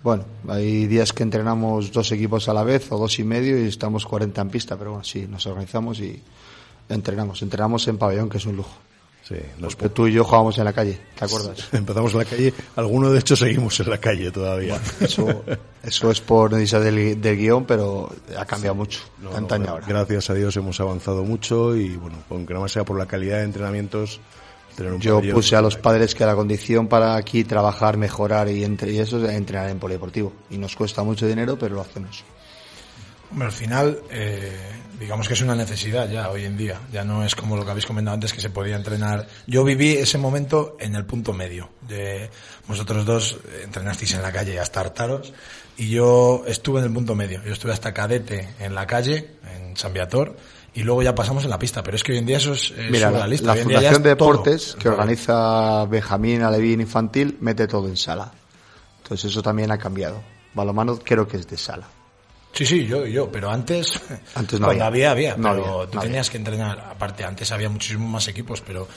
Bueno, 0.03 0.25
hay 0.49 0.85
días 0.85 1.13
que 1.13 1.23
entrenamos 1.23 1.93
dos 1.93 2.11
equipos 2.11 2.49
a 2.49 2.53
la 2.53 2.63
vez 2.63 2.91
o 2.91 2.97
dos 2.97 3.17
y 3.19 3.23
medio 3.23 3.57
y 3.57 3.69
estamos 3.69 4.05
40 4.05 4.41
en 4.41 4.49
pista, 4.49 4.77
pero 4.77 4.91
bueno, 4.91 5.05
sí, 5.05 5.25
nos 5.29 5.45
organizamos 5.47 5.99
y 6.01 6.21
entrenamos. 6.89 7.41
Entrenamos 7.41 7.87
en 7.87 7.97
pabellón, 7.97 8.29
que 8.29 8.37
es 8.37 8.45
un 8.45 8.57
lujo. 8.57 8.77
Sí, 9.23 9.35
Porque 9.61 9.87
tú 9.87 10.05
y 10.05 10.11
yo 10.11 10.25
jugábamos 10.25 10.57
en 10.57 10.65
la 10.65 10.73
calle, 10.73 10.99
¿te 11.17 11.23
acuerdas? 11.23 11.69
empezamos 11.71 12.11
en 12.11 12.19
la 12.19 12.25
calle, 12.25 12.53
algunos 12.75 13.13
de 13.13 13.19
hecho 13.19 13.37
seguimos 13.37 13.79
en 13.79 13.89
la 13.89 13.97
calle 13.97 14.29
todavía. 14.31 14.77
Eso, 14.99 15.45
eso 15.81 16.11
es 16.11 16.19
por 16.19 16.51
necesidad 16.51 16.81
del, 16.81 17.21
del 17.21 17.37
guion, 17.37 17.63
pero 17.63 18.13
ha 18.37 18.43
cambiado 18.43 18.75
mucho. 18.75 18.99
No, 19.21 19.29
Tanta 19.29 19.57
no, 19.57 19.63
año 19.63 19.71
ahora. 19.71 19.87
Gracias 19.87 20.29
a 20.29 20.33
Dios 20.33 20.57
hemos 20.57 20.77
avanzado 20.81 21.23
mucho 21.23 21.73
y 21.77 21.95
bueno, 21.95 22.17
aunque 22.29 22.53
nada 22.53 22.63
más 22.63 22.73
sea 22.73 22.83
por 22.83 22.99
la 22.99 23.05
calidad 23.05 23.37
de 23.37 23.43
entrenamientos, 23.45 24.19
Yo 24.99 25.21
puse 25.33 25.55
a 25.55 25.61
los 25.61 25.77
padres 25.77 26.15
que 26.15 26.25
la 26.25 26.35
condición 26.35 26.87
para 26.87 27.15
aquí 27.15 27.43
trabajar, 27.43 27.97
mejorar 27.97 28.49
y, 28.49 28.63
entre, 28.63 28.91
y 28.91 28.99
eso 28.99 29.23
es 29.23 29.31
entrenar 29.31 29.69
en 29.69 29.79
polideportivo. 29.79 30.33
Y 30.49 30.57
nos 30.57 30.75
cuesta 30.75 31.03
mucho 31.03 31.27
dinero, 31.27 31.57
pero 31.57 31.75
lo 31.75 31.81
hacemos. 31.81 32.23
Hombre, 33.31 33.47
al 33.47 33.51
final, 33.51 33.99
eh, 34.11 34.51
digamos 34.99 35.27
que 35.27 35.33
es 35.33 35.41
una 35.41 35.55
necesidad 35.55 36.09
ya 36.09 36.29
hoy 36.29 36.45
en 36.45 36.55
día. 36.55 36.79
Ya 36.91 37.03
no 37.03 37.25
es 37.25 37.35
como 37.35 37.55
lo 37.55 37.65
que 37.65 37.71
habéis 37.71 37.85
comentado 37.85 38.13
antes 38.13 38.31
que 38.31 38.41
se 38.41 38.49
podía 38.49 38.75
entrenar. 38.75 39.27
Yo 39.47 39.63
viví 39.63 39.93
ese 39.93 40.17
momento 40.17 40.77
en 40.79 40.95
el 40.95 41.05
punto 41.05 41.33
medio. 41.33 41.69
De 41.81 42.29
vosotros 42.67 43.05
dos 43.05 43.37
eh, 43.47 43.61
entrenasteis 43.63 44.13
en 44.13 44.21
la 44.21 44.31
calle 44.31 44.59
hasta 44.59 44.81
hartaros 44.81 45.33
y 45.77 45.89
yo 45.89 46.43
estuve 46.47 46.79
en 46.79 46.85
el 46.85 46.93
punto 46.93 47.15
medio. 47.15 47.43
Yo 47.43 47.53
estuve 47.53 47.73
hasta 47.73 47.93
cadete 47.93 48.49
en 48.59 48.75
la 48.75 48.85
calle, 48.85 49.31
en 49.51 49.75
San 49.75 49.93
Viator, 49.93 50.35
y 50.73 50.83
luego 50.83 51.03
ya 51.03 51.13
pasamos 51.13 51.43
en 51.43 51.49
la 51.49 51.59
pista. 51.59 51.83
Pero 51.83 51.95
es 51.95 52.03
que 52.03 52.13
hoy 52.13 52.17
en 52.19 52.25
día 52.25 52.37
eso 52.37 52.53
es, 52.53 52.71
es 52.71 52.91
Mira, 52.91 53.11
la, 53.11 53.27
la 53.27 53.55
Fundación 53.55 54.03
de 54.03 54.15
todo. 54.15 54.31
Deportes, 54.31 54.75
que 54.79 54.89
organiza 54.89 55.85
Benjamín 55.85 56.41
Alevín 56.41 56.81
Infantil, 56.81 57.37
mete 57.41 57.67
todo 57.67 57.87
en 57.87 57.97
sala. 57.97 58.31
Entonces 59.03 59.31
eso 59.31 59.41
también 59.41 59.71
ha 59.71 59.77
cambiado. 59.77 60.21
Balomano 60.53 60.97
creo 60.99 61.27
que 61.27 61.37
es 61.37 61.47
de 61.47 61.57
sala. 61.57 61.87
Sí, 62.53 62.65
sí, 62.65 62.85
yo, 62.85 63.05
yo, 63.07 63.31
pero 63.31 63.49
antes, 63.49 63.99
Antes 64.35 64.59
no 64.59 64.67
cuando 64.67 64.85
había. 64.85 65.11
había, 65.11 65.31
había, 65.31 65.37
No 65.37 65.51
pero 65.55 65.73
había, 65.81 65.89
tú 65.89 65.95
no 65.95 66.01
tenías 66.03 66.29
que 66.29 66.37
entrenar, 66.37 66.79
aparte, 66.91 67.23
antes 67.23 67.51
había 67.51 67.67
muchísimos 67.67 68.09
más 68.09 68.27
equipos, 68.27 68.61
pero 68.61 68.87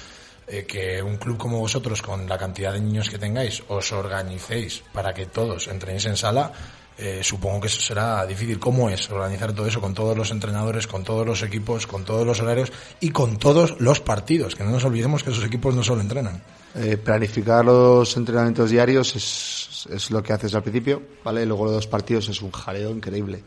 eh, 0.46 0.66
que 0.66 1.02
un 1.02 1.16
club 1.16 1.38
como 1.38 1.58
vosotros, 1.58 2.02
con 2.02 2.28
la 2.28 2.36
cantidad 2.36 2.72
de 2.74 2.80
niños 2.80 3.08
que 3.08 3.18
tengáis, 3.18 3.62
os 3.68 3.92
organicéis 3.92 4.84
para 4.92 5.14
que 5.14 5.26
todos 5.26 5.68
entrenéis 5.68 6.04
en 6.04 6.18
sala, 6.18 6.52
eh, 6.98 7.20
supongo 7.22 7.60
que 7.60 7.66
eso 7.66 7.80
será 7.80 8.24
difícil. 8.26 8.58
¿Cómo 8.58 8.88
es 8.88 9.10
organizar 9.10 9.52
todo 9.52 9.66
eso 9.66 9.80
con 9.80 9.92
todos 9.92 10.16
los 10.16 10.30
entrenadores, 10.30 10.86
con 10.86 11.04
todos 11.04 11.26
los 11.26 11.42
equipos, 11.42 11.86
con 11.86 12.04
todos 12.04 12.26
los 12.26 12.40
horarios 12.40 12.72
y 13.00 13.10
con 13.10 13.36
todos 13.36 13.80
los 13.80 14.00
partidos? 14.00 14.54
Que 14.54 14.64
no 14.64 14.70
nos 14.70 14.84
olvidemos 14.84 15.22
que 15.22 15.30
esos 15.30 15.44
equipos 15.44 15.74
no 15.74 15.82
solo 15.82 16.00
entrenan. 16.00 16.42
Eh, 16.74 16.96
planificar 16.96 17.64
los 17.64 18.16
entrenamientos 18.16 18.70
diarios 18.70 19.14
es, 19.16 19.88
es 19.90 20.10
lo 20.10 20.22
que 20.22 20.32
haces 20.32 20.54
al 20.54 20.62
principio, 20.62 21.02
¿vale? 21.22 21.44
Luego 21.44 21.66
los 21.66 21.74
dos 21.74 21.86
partidos 21.86 22.28
es 22.28 22.40
un 22.40 22.50
jaleo 22.50 22.90
increíble. 22.90 23.42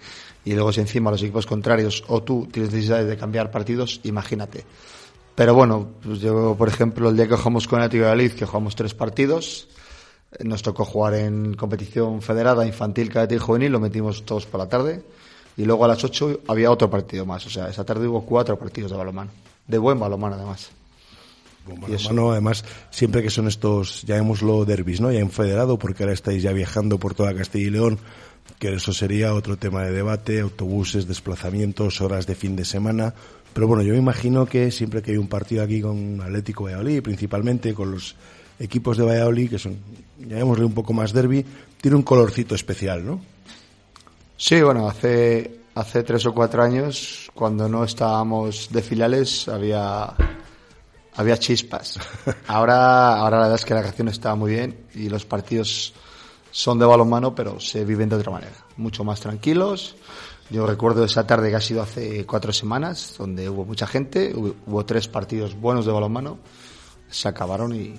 Y 0.46 0.54
luego 0.54 0.72
si 0.72 0.82
encima 0.82 1.12
los 1.12 1.22
equipos 1.22 1.46
contrarios 1.46 2.04
o 2.08 2.22
tú 2.22 2.48
tienes 2.52 2.72
necesidad 2.72 3.04
de 3.04 3.18
cambiar 3.18 3.52
partidos, 3.52 4.00
imagínate. 4.04 4.66
Pero 5.36 5.54
bueno, 5.54 5.88
pues 6.04 6.20
yo, 6.20 6.56
por 6.58 6.68
ejemplo, 6.68 7.10
el 7.10 7.16
día 7.16 7.28
que 7.28 7.36
jugamos 7.36 7.68
con 7.68 7.80
Atlético 7.80 8.04
de 8.04 8.10
Valladolid, 8.10 8.34
que 8.34 8.46
jugamos 8.46 8.76
tres 8.76 8.94
partidos, 8.94 9.68
nos 10.44 10.62
tocó 10.62 10.86
jugar 10.86 11.16
en 11.16 11.56
competición 11.56 12.22
federada, 12.22 12.66
infantil, 12.66 13.10
cadete 13.10 13.36
y 13.36 13.40
juvenil, 13.40 13.72
lo 13.72 13.80
metimos 13.80 14.26
todos 14.26 14.46
por 14.46 14.60
la 14.60 14.70
tarde. 14.70 15.04
Y 15.58 15.66
luego 15.66 15.86
a 15.86 15.88
las 15.88 16.04
8 16.04 16.42
había 16.48 16.72
otro 16.72 16.90
partido 16.90 17.26
más. 17.26 17.46
O 17.46 17.50
sea, 17.50 17.68
esa 17.68 17.84
tarde 17.84 18.08
hubo 18.08 18.26
cuatro 18.26 18.58
partidos 18.58 18.92
de 18.92 18.98
balonmano. 18.98 19.32
De 19.68 19.78
buen 19.78 20.00
balonmano, 20.00 20.36
además. 20.36 20.72
Y 21.68 21.94
eso. 21.94 22.10
Balonmano, 22.10 22.32
además, 22.32 22.64
siempre 22.92 23.22
que 23.22 23.30
son 23.30 23.48
estos, 23.48 24.04
llamémoslo 24.04 24.64
derbis, 24.66 25.02
¿no? 25.02 25.12
Ya 25.12 25.20
en 25.20 25.32
federado, 25.32 25.78
porque 25.78 26.04
ahora 26.04 26.14
estáis 26.14 26.44
ya 26.44 26.54
viajando 26.54 26.98
por 26.98 27.14
toda 27.14 27.36
Castilla 27.36 27.68
y 27.68 27.72
León, 27.72 28.00
que 28.58 28.74
eso 28.74 28.94
sería 28.94 29.34
otro 29.34 29.58
tema 29.58 29.84
de 29.84 29.92
debate, 29.92 30.40
autobuses, 30.40 31.08
desplazamientos, 31.08 32.02
horas 32.02 32.26
de 32.26 32.36
fin 32.36 32.56
de 32.56 32.66
semana. 32.66 33.14
Pero 33.54 33.68
bueno, 33.68 33.84
yo 33.84 33.94
me 33.94 34.00
imagino 34.00 34.46
que 34.46 34.72
siempre 34.72 35.02
que 35.02 35.12
hay 35.12 35.18
un 35.18 35.28
partido 35.28 35.64
aquí 35.64 35.82
con 35.82 36.22
Atlético 36.22 36.66
Valladolid, 36.66 37.02
principalmente 37.02 37.74
con 37.74 37.92
los 37.92 38.16
equipos 38.60 38.98
de 38.98 39.06
Valladolid, 39.06 39.50
que 39.50 39.60
son, 39.60 39.78
llamémosle 40.20 40.66
un 40.66 40.74
poco 40.74 40.94
más 40.94 41.14
derby, 41.14 41.46
tiene 41.80 41.96
un 41.96 42.04
colorcito 42.04 42.56
especial, 42.56 43.06
¿no? 43.06 43.22
Sí, 44.36 44.62
bueno, 44.62 44.88
hace, 44.88 45.62
hace 45.76 46.04
tres 46.04 46.26
o 46.26 46.34
cuatro 46.34 46.62
años, 46.62 47.32
cuando 47.34 47.68
no 47.70 47.84
estábamos 47.84 48.70
de 48.72 48.82
filiales, 48.82 49.48
había, 49.48 50.14
había 51.16 51.38
chispas. 51.38 52.00
Ahora, 52.48 53.18
ahora 53.18 53.38
la 53.38 53.44
verdad 53.44 53.56
es 53.56 53.66
que 53.66 53.74
la 53.74 53.82
reacción 53.82 54.08
está 54.08 54.36
muy 54.36 54.52
bien 54.52 54.86
y 54.94 55.10
los 55.10 55.26
partidos 55.26 55.94
son 56.52 56.80
de 56.80 56.86
balonmano, 56.86 57.36
pero 57.36 57.60
se 57.60 57.86
viven 57.86 58.10
de 58.10 58.16
otra 58.16 58.32
manera, 58.32 58.56
mucho 58.78 59.04
más 59.04 59.20
tranquilos. 59.20 59.96
Yo 60.50 60.66
recuerdo 60.66 61.04
esa 61.06 61.28
tarde 61.28 61.50
que 61.50 61.56
ha 61.58 61.62
sido 61.62 61.82
hace 61.82 62.26
cuatro 62.26 62.52
semanas, 62.52 63.16
donde 63.18 63.48
hubo 63.50 63.66
mucha 63.66 63.86
gente, 63.86 64.34
hubo, 64.36 64.56
hubo 64.66 64.86
tres 64.86 65.08
partidos 65.08 65.54
buenos 65.54 65.86
de 65.86 65.92
balonmano, 65.92 66.40
se 67.10 67.28
acabaron 67.28 67.76
y, 67.76 67.94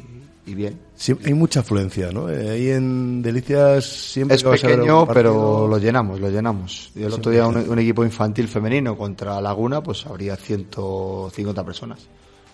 y 0.47 0.55
bien. 0.55 0.81
Sí, 0.97 1.15
hay 1.25 1.35
mucha 1.35 1.61
afluencia, 1.61 2.11
¿no? 2.13 2.29
Eh, 2.31 2.51
ahí 2.51 2.71
en 2.71 3.23
Delicias 3.23 3.85
siempre 3.85 4.37
Es 4.37 4.43
que 4.43 4.51
pequeño, 4.51 5.01
algún 5.01 5.15
pero 5.15 5.33
partido- 5.35 5.69
lo 5.69 5.79
llenamos, 5.79 6.21
lo 6.21 6.31
llenamos. 6.31 6.91
Y 6.95 7.03
el 7.03 7.13
otro 7.13 7.31
día 7.31 7.47
un, 7.47 7.57
un 7.57 7.79
equipo 7.79 8.05
infantil 8.05 8.49
femenino 8.49 8.97
contra 8.97 9.41
Laguna, 9.41 9.83
pues 9.83 10.07
habría 10.07 10.37
150 10.37 11.65
personas. 11.65 12.01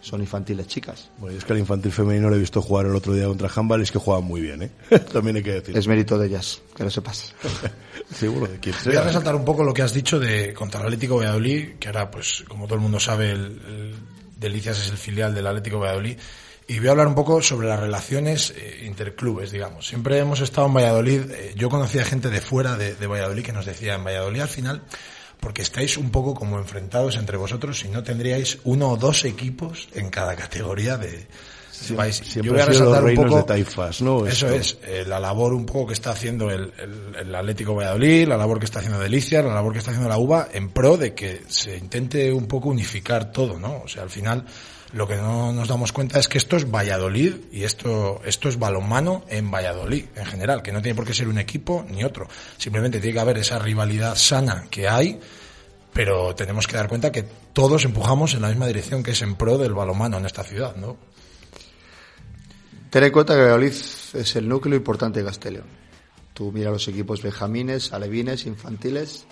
Son 0.03 0.21
infantiles 0.21 0.69
chicas. 0.69 1.11
Bueno, 1.19 1.33
yo 1.33 1.39
es 1.39 1.45
que 1.45 1.53
al 1.53 1.59
infantil 1.59 1.91
femenino 1.91 2.31
lo 2.31 2.37
he 2.37 2.39
visto 2.39 2.63
jugar 2.63 2.87
el 2.87 2.95
otro 2.95 3.13
día 3.13 3.27
contra 3.27 3.51
Handball 3.53 3.81
y 3.81 3.83
es 3.85 3.91
que 3.91 3.99
juegan 3.99 4.23
muy 4.25 4.41
bien, 4.41 4.63
¿eh? 4.63 4.71
También 5.13 5.37
hay 5.37 5.43
que 5.43 5.53
decir. 5.55 5.77
Es 5.77 5.89
mérito 5.89 6.17
de 6.17 6.29
ellas, 6.29 6.61
que 6.77 6.85
lo 6.85 6.91
sepas. 6.91 7.35
Seguro 8.15 8.47
de 8.47 8.59
quien 8.61 8.75
Voy 8.85 8.93
a 8.93 8.99
sea. 8.99 9.03
resaltar 9.05 9.35
un 9.35 9.45
poco 9.45 9.65
lo 9.65 9.75
que 9.75 9.83
has 9.83 9.93
dicho 9.93 10.21
de 10.21 10.55
contra 10.55 10.79
el 10.81 10.87
Atlético 10.87 11.17
Valladolid, 11.17 11.71
que 11.81 11.89
ahora, 11.89 12.09
pues, 12.11 12.45
como 12.47 12.67
todo 12.67 12.77
el 12.77 12.83
mundo 12.83 13.01
sabe, 13.01 13.33
el, 13.33 13.41
el 13.41 13.95
Delicias 14.39 14.79
es 14.81 14.91
el 14.91 14.97
filial 14.97 15.35
del 15.35 15.47
Atlético 15.47 15.81
Valladolid. 15.81 16.17
Y 16.69 16.79
voy 16.79 16.89
a 16.89 16.91
hablar 16.93 17.07
un 17.07 17.15
poco 17.15 17.41
sobre 17.43 17.69
las 17.69 17.79
relaciones 17.79 18.53
eh, 18.57 18.85
interclubes, 18.87 19.53
digamos. 19.53 19.87
Siempre 19.87 20.19
hemos 20.19 20.41
estado 20.41 20.67
en 20.67 20.75
Valladolid, 20.75 21.31
eh, 21.31 21.55
yo 21.57 21.69
conocía 21.69 22.05
gente 22.05 22.29
de 22.29 22.41
fuera 22.41 22.77
de, 22.77 22.95
de, 22.95 23.07
Valladolid 23.07 23.45
que 23.45 23.53
nos 23.53 23.67
decía, 23.67 23.95
en 23.95 24.05
Valladolid 24.05 24.41
al 24.41 24.49
final, 24.49 24.83
porque 25.39 25.63
estáis 25.63 25.97
un 25.97 26.11
poco 26.11 26.35
como 26.35 26.59
enfrentados 26.59 27.17
entre 27.17 27.37
vosotros, 27.37 27.79
si 27.79 27.89
no 27.89 28.03
tendríais 28.03 28.59
uno 28.65 28.91
o 28.91 28.97
dos 28.97 29.25
equipos 29.25 29.89
en 29.95 30.11
cada 30.11 30.35
categoría 30.35 30.97
de... 30.97 31.27
Sí, 31.71 31.95
siempre 31.95 32.43
yo 32.43 32.53
voy 32.53 32.63
a 32.63 32.65
resaltar 32.65 33.03
los 33.03 33.11
un 33.11 33.17
poco, 33.17 33.37
de 33.37 33.43
taifas, 33.43 34.01
¿no? 34.01 34.27
Eso 34.27 34.49
Esto. 34.49 34.59
es, 34.59 34.79
eh, 34.83 35.05
la 35.07 35.21
labor 35.21 35.53
un 35.53 35.67
poco 35.67 35.89
que 35.89 35.93
está 35.93 36.13
haciendo 36.13 36.51
el, 36.51 36.73
el, 36.79 37.15
el, 37.21 37.35
Atlético 37.35 37.75
Valladolid, 37.75 38.27
la 38.27 38.39
labor 38.39 38.59
que 38.59 38.65
está 38.65 38.79
haciendo 38.79 38.99
Delicia, 38.99 39.43
la 39.43 39.53
labor 39.53 39.75
que 39.75 39.81
está 39.81 39.91
haciendo 39.91 40.09
la 40.09 40.17
UBA, 40.17 40.49
en 40.55 40.71
pro 40.71 40.97
de 40.97 41.15
que 41.15 41.43
se 41.49 41.77
intente 41.77 42.33
un 42.33 42.47
poco 42.47 42.71
unificar 42.71 43.31
todo, 43.31 43.59
¿no? 43.59 43.83
O 43.85 43.89
sea, 43.89 44.05
al 44.05 44.11
final 44.11 44.47
lo 44.97 45.07
que 45.07 45.17
no 45.17 45.53
nos 45.53 45.69
damos 45.69 45.93
cuenta 45.93 46.19
es 46.19 46.27
que 46.27 46.39
esto 46.39 46.57
es 46.57 46.71
Valladolid 46.71 47.35
y 47.53 47.65
esto, 47.65 48.23
esto 48.25 48.49
es 48.49 48.59
balonmano 48.59 49.27
en 49.29 49.51
Valladolid 49.51 50.07
en 50.17 50.25
general, 50.25 50.63
que 50.63 50.73
no 50.73 50.81
tiene 50.81 50.97
por 50.97 51.05
qué 51.05 51.13
ser 51.13 51.29
un 51.29 51.39
equipo 51.39 51.85
ni 51.91 52.03
otro. 52.03 52.27
Simplemente 52.57 52.99
tiene 52.99 53.13
que 53.13 53.21
haber 53.21 53.37
esa 53.37 53.59
rivalidad 53.59 54.15
sana 54.17 54.65
que 54.71 54.89
hay, 54.89 55.21
pero 55.93 56.35
tenemos 56.35 56.67
que 56.67 56.77
dar 56.77 56.89
cuenta 56.89 57.13
que 57.13 57.25
todos 57.53 57.85
empujamos 57.85 58.33
en 58.33 58.41
la 58.41 58.49
misma 58.49 58.67
dirección 58.67 59.03
que 59.03 59.11
es 59.11 59.21
en 59.21 59.35
pro 59.35 59.59
del 59.59 59.75
balonmano 59.75 60.17
en 60.17 60.25
esta 60.25 60.43
ciudad, 60.45 60.75
¿no? 60.77 60.97
Ten 62.89 63.05
en 63.05 63.13
cuenta 63.13 63.35
que 63.35 63.41
Valladolid 63.41 63.75
es 64.15 64.37
el 64.37 64.49
núcleo 64.49 64.79
importante 64.79 65.19
de 65.19 65.27
Castellón. 65.27 65.67
Tú 66.33 66.53
mira 66.53 66.71
los 66.71 66.89
equipos 66.89 67.21
benjamines, 67.21 67.93
alevines, 67.93 68.47
infantiles. 68.47 69.27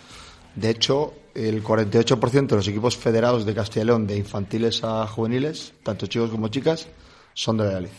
De 0.54 0.70
hecho, 0.70 1.14
el 1.34 1.62
48% 1.62 2.46
de 2.46 2.56
los 2.56 2.68
equipos 2.68 2.96
federados 2.96 3.44
de 3.44 3.54
Castilla 3.54 3.82
y 3.82 3.86
León, 3.86 4.06
de 4.06 4.16
infantiles 4.16 4.82
a 4.84 5.06
juveniles, 5.06 5.72
tanto 5.82 6.06
chicos 6.06 6.30
como 6.30 6.48
chicas, 6.48 6.86
son 7.34 7.56
de 7.56 7.64
Valladolid. 7.64 7.90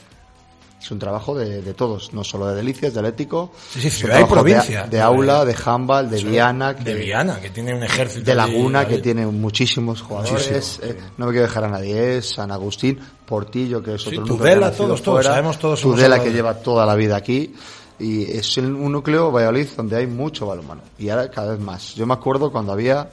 Es 0.82 0.92
un 0.92 1.00
trabajo 1.00 1.36
de, 1.36 1.64
de, 1.64 1.74
todos, 1.74 2.14
no 2.14 2.24
solo 2.24 2.48
de 2.48 2.56
Delicias, 2.56 2.94
de 2.94 3.00
Atlético, 3.00 3.52
sí, 3.72 3.82
sí, 3.82 3.90
ciudad 3.90 4.20
y 4.20 4.26
provincia. 4.26 4.84
De, 4.84 4.98
de, 4.98 5.02
Aula, 5.02 5.44
de 5.44 5.56
Handball, 5.66 6.12
de 6.12 6.24
Viana. 6.24 6.76
Que, 6.76 6.84
de 6.84 6.94
Viana, 6.94 7.40
que 7.42 7.50
tiene 7.50 7.74
un 7.74 7.84
ejército. 7.84 8.24
De 8.24 8.36
Laguna, 8.36 8.82
de, 8.82 8.88
que 8.88 8.98
tiene 9.00 9.26
muchísimos 9.26 10.04
jugadores. 10.04 10.80
Eh, 10.84 10.96
no 11.18 11.26
me 11.26 11.32
quiero 11.32 11.48
dejar 11.48 11.64
a 11.64 11.70
nadie, 11.70 12.18
es 12.18 12.30
San 12.30 12.52
Agustín, 12.52 13.00
Portillo, 13.26 13.82
que 13.82 13.96
es 13.96 14.06
otro 14.06 14.22
sí, 14.22 14.28
Tudela, 14.28 14.72
todos, 14.72 15.02
todos, 15.02 15.26
sabemos 15.26 15.58
todos. 15.58 15.82
Tudela, 15.82 16.22
que 16.22 16.32
lleva 16.32 16.54
toda 16.54 16.86
la 16.86 16.94
vida 16.94 17.16
aquí 17.16 17.52
y 18.00 18.24
es 18.24 18.58
un 18.58 18.92
núcleo 18.92 19.32
Valladolid 19.32 19.68
donde 19.76 19.96
hay 19.96 20.08
mucho 20.08 20.48
balonmano 20.48 20.82
y 20.98 21.10
ahora 21.10 21.30
cada 21.30 21.52
vez 21.52 21.60
más. 21.60 21.96
Yo 21.96 22.06
me 22.06 22.14
acuerdo 22.14 22.52
cuando 22.52 22.72
había 22.72 23.10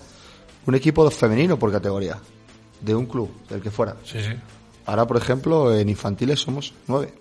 un 0.66 0.74
equipo 0.74 1.08
femenino 1.10 1.58
por 1.58 1.70
categoría 1.70 2.18
de 2.80 2.94
un 2.94 3.06
club, 3.06 3.30
del 3.48 3.62
que 3.62 3.70
fuera. 3.70 3.96
Sí, 4.04 4.18
sí. 4.20 4.32
Ahora, 4.86 5.06
por 5.06 5.16
ejemplo, 5.16 5.74
en 5.74 5.88
infantiles 5.88 6.40
somos 6.40 6.74
nueve, 6.88 7.14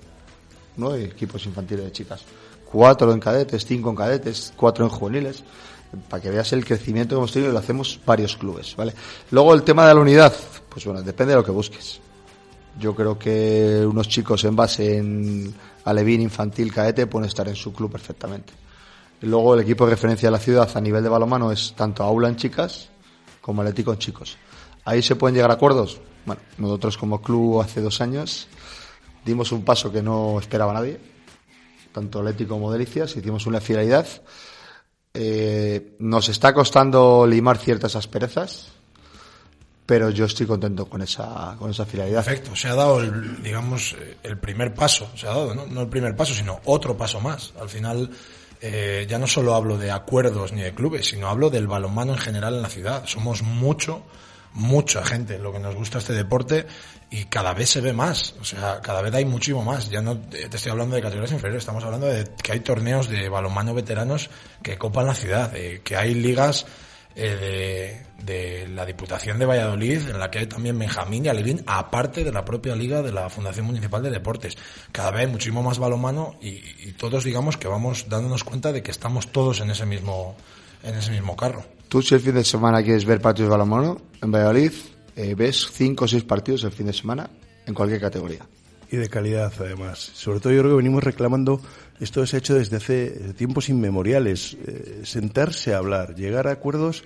nueve 0.77 1.03
equipos 1.05 1.45
infantiles 1.45 1.85
de 1.85 1.91
chicas, 1.91 2.23
cuatro 2.65 3.11
en 3.13 3.19
cadetes, 3.19 3.65
cinco 3.65 3.91
en 3.91 3.95
cadetes, 3.95 4.53
cuatro 4.55 4.85
en 4.85 4.89
juveniles. 4.89 5.43
Para 6.09 6.23
que 6.23 6.29
veas 6.29 6.53
el 6.53 6.63
crecimiento 6.63 7.15
que 7.15 7.19
hemos 7.19 7.33
tenido, 7.33 7.51
lo 7.51 7.59
hacemos 7.59 7.99
varios 8.05 8.37
clubes, 8.37 8.77
¿vale? 8.77 8.93
Luego 9.29 9.53
el 9.53 9.63
tema 9.63 9.85
de 9.85 9.93
la 9.93 9.99
unidad, 9.99 10.33
pues 10.69 10.85
bueno, 10.85 11.01
depende 11.01 11.33
de 11.33 11.39
lo 11.39 11.43
que 11.43 11.51
busques. 11.51 11.99
Yo 12.81 12.95
creo 12.95 13.19
que 13.19 13.85
unos 13.85 14.07
chicos 14.07 14.43
en 14.43 14.55
base 14.55 14.97
en 14.97 15.53
alevín, 15.85 16.19
infantil, 16.19 16.73
cadete 16.73 17.05
pueden 17.05 17.27
estar 17.27 17.47
en 17.47 17.55
su 17.55 17.71
club 17.71 17.91
perfectamente. 17.91 18.53
Luego 19.21 19.53
el 19.53 19.59
equipo 19.59 19.85
de 19.85 19.91
referencia 19.91 20.27
de 20.27 20.31
la 20.31 20.39
ciudad 20.39 20.67
a 20.75 20.81
nivel 20.81 21.03
de 21.03 21.09
balonmano 21.09 21.51
es 21.51 21.73
tanto 21.75 22.03
aula 22.03 22.27
en 22.27 22.37
chicas 22.37 22.89
como 23.39 23.61
Atlético 23.61 23.93
en 23.93 23.99
chicos. 23.99 24.35
Ahí 24.83 25.03
se 25.03 25.15
pueden 25.15 25.35
llegar 25.35 25.51
a 25.51 25.53
acuerdos. 25.53 26.01
Bueno, 26.25 26.41
nosotros 26.57 26.97
como 26.97 27.21
club 27.21 27.61
hace 27.61 27.81
dos 27.81 28.01
años 28.01 28.47
dimos 29.23 29.51
un 29.51 29.63
paso 29.63 29.91
que 29.91 30.01
no 30.01 30.39
esperaba 30.39 30.73
nadie, 30.73 30.99
tanto 31.91 32.19
Atlético 32.19 32.55
como 32.55 32.71
Delicias, 32.71 33.15
hicimos 33.15 33.45
una 33.45 33.61
fidelidad. 33.61 34.07
Eh, 35.13 35.97
nos 35.99 36.29
está 36.29 36.51
costando 36.51 37.27
limar 37.27 37.59
ciertas 37.59 37.95
asperezas, 37.95 38.71
pero 39.91 40.09
yo 40.09 40.23
estoy 40.23 40.47
contento 40.47 40.85
con 40.85 41.01
esa 41.01 41.53
con 41.59 41.69
esa 41.69 41.85
fidelidad. 41.85 42.23
Perfecto, 42.23 42.55
se 42.55 42.69
ha 42.69 42.75
dado 42.75 43.01
el, 43.01 43.43
digamos 43.43 43.93
el 44.23 44.37
primer 44.37 44.73
paso, 44.73 45.11
se 45.17 45.27
ha 45.27 45.31
dado 45.31 45.53
¿no? 45.53 45.65
no 45.67 45.81
el 45.81 45.89
primer 45.89 46.15
paso, 46.15 46.33
sino 46.33 46.61
otro 46.63 46.95
paso 46.95 47.19
más. 47.19 47.51
Al 47.59 47.67
final 47.67 48.09
eh, 48.61 49.05
ya 49.09 49.19
no 49.19 49.27
solo 49.27 49.53
hablo 49.53 49.77
de 49.77 49.91
acuerdos 49.91 50.53
ni 50.53 50.61
de 50.61 50.73
clubes, 50.73 51.07
sino 51.07 51.27
hablo 51.27 51.49
del 51.49 51.67
balonmano 51.67 52.13
en 52.13 52.19
general 52.19 52.53
en 52.53 52.61
la 52.61 52.69
ciudad. 52.69 53.05
Somos 53.05 53.41
mucho, 53.41 54.03
mucha 54.53 55.03
gente 55.03 55.37
lo 55.39 55.51
que 55.51 55.59
nos 55.59 55.75
gusta 55.75 55.97
este 55.97 56.13
deporte 56.13 56.67
y 57.09 57.25
cada 57.25 57.53
vez 57.53 57.69
se 57.71 57.81
ve 57.81 57.91
más, 57.91 58.35
o 58.39 58.45
sea, 58.45 58.79
cada 58.79 59.01
vez 59.01 59.13
hay 59.13 59.25
muchísimo 59.25 59.61
más. 59.61 59.89
Ya 59.89 60.01
no 60.01 60.17
te 60.17 60.55
estoy 60.55 60.71
hablando 60.71 60.95
de 60.95 61.01
categorías 61.01 61.33
inferiores, 61.33 61.63
estamos 61.63 61.83
hablando 61.83 62.07
de 62.07 62.31
que 62.41 62.53
hay 62.53 62.61
torneos 62.61 63.09
de 63.09 63.27
balonmano 63.27 63.73
veteranos 63.73 64.29
que 64.63 64.77
copan 64.77 65.07
la 65.07 65.15
ciudad, 65.15 65.53
eh, 65.53 65.81
que 65.83 65.97
hay 65.97 66.13
ligas 66.13 66.65
eh, 67.15 68.05
de, 68.23 68.67
la 68.67 68.85
Diputación 68.85 69.39
de 69.39 69.45
Valladolid, 69.45 70.09
en 70.09 70.19
la 70.19 70.29
que 70.29 70.39
hay 70.39 70.47
también 70.47 70.77
Benjamín 70.77 71.25
y 71.25 71.29
Alevín, 71.29 71.63
aparte 71.65 72.23
de 72.23 72.31
la 72.31 72.45
propia 72.45 72.75
liga 72.75 73.01
de 73.01 73.11
la 73.11 73.29
Fundación 73.29 73.65
Municipal 73.65 74.03
de 74.03 74.11
Deportes. 74.11 74.57
Cada 74.91 75.11
vez 75.11 75.21
hay 75.21 75.27
muchísimo 75.27 75.63
más 75.63 75.79
balonmano 75.79 76.35
y, 76.41 76.49
y, 76.49 76.93
todos 76.97 77.23
digamos 77.23 77.57
que 77.57 77.67
vamos 77.67 78.07
dándonos 78.09 78.43
cuenta 78.43 78.71
de 78.71 78.81
que 78.83 78.91
estamos 78.91 79.31
todos 79.31 79.59
en 79.61 79.71
ese 79.71 79.85
mismo, 79.85 80.35
en 80.83 80.95
ese 80.95 81.11
mismo 81.11 81.35
carro. 81.35 81.63
Tú 81.89 82.01
si 82.01 82.15
el 82.15 82.21
fin 82.21 82.35
de 82.35 82.43
semana 82.43 82.81
quieres 82.81 83.05
ver 83.05 83.19
partidos 83.19 83.49
de 83.49 83.57
balonmano 83.57 84.01
en 84.21 84.31
Valladolid, 84.31 84.71
eh, 85.15 85.35
ves 85.35 85.67
cinco 85.71 86.05
o 86.05 86.07
seis 86.07 86.23
partidos 86.23 86.63
el 86.63 86.71
fin 86.71 86.85
de 86.85 86.93
semana 86.93 87.29
en 87.65 87.73
cualquier 87.73 87.99
categoría. 87.99 88.45
Y 88.91 88.97
de 88.97 89.09
calidad 89.09 89.53
además. 89.57 89.99
Sobre 89.99 90.41
todo 90.41 90.51
yo 90.51 90.59
creo 90.59 90.71
que 90.71 90.77
venimos 90.77 91.03
reclamando 91.03 91.61
esto 92.01 92.25
se 92.25 92.35
ha 92.35 92.39
hecho 92.39 92.55
desde 92.55 92.77
hace 92.77 93.33
tiempos 93.35 93.69
inmemoriales. 93.69 94.57
Eh, 94.65 95.01
sentarse 95.03 95.75
a 95.75 95.77
hablar, 95.77 96.15
llegar 96.15 96.47
a 96.47 96.51
acuerdos, 96.51 97.03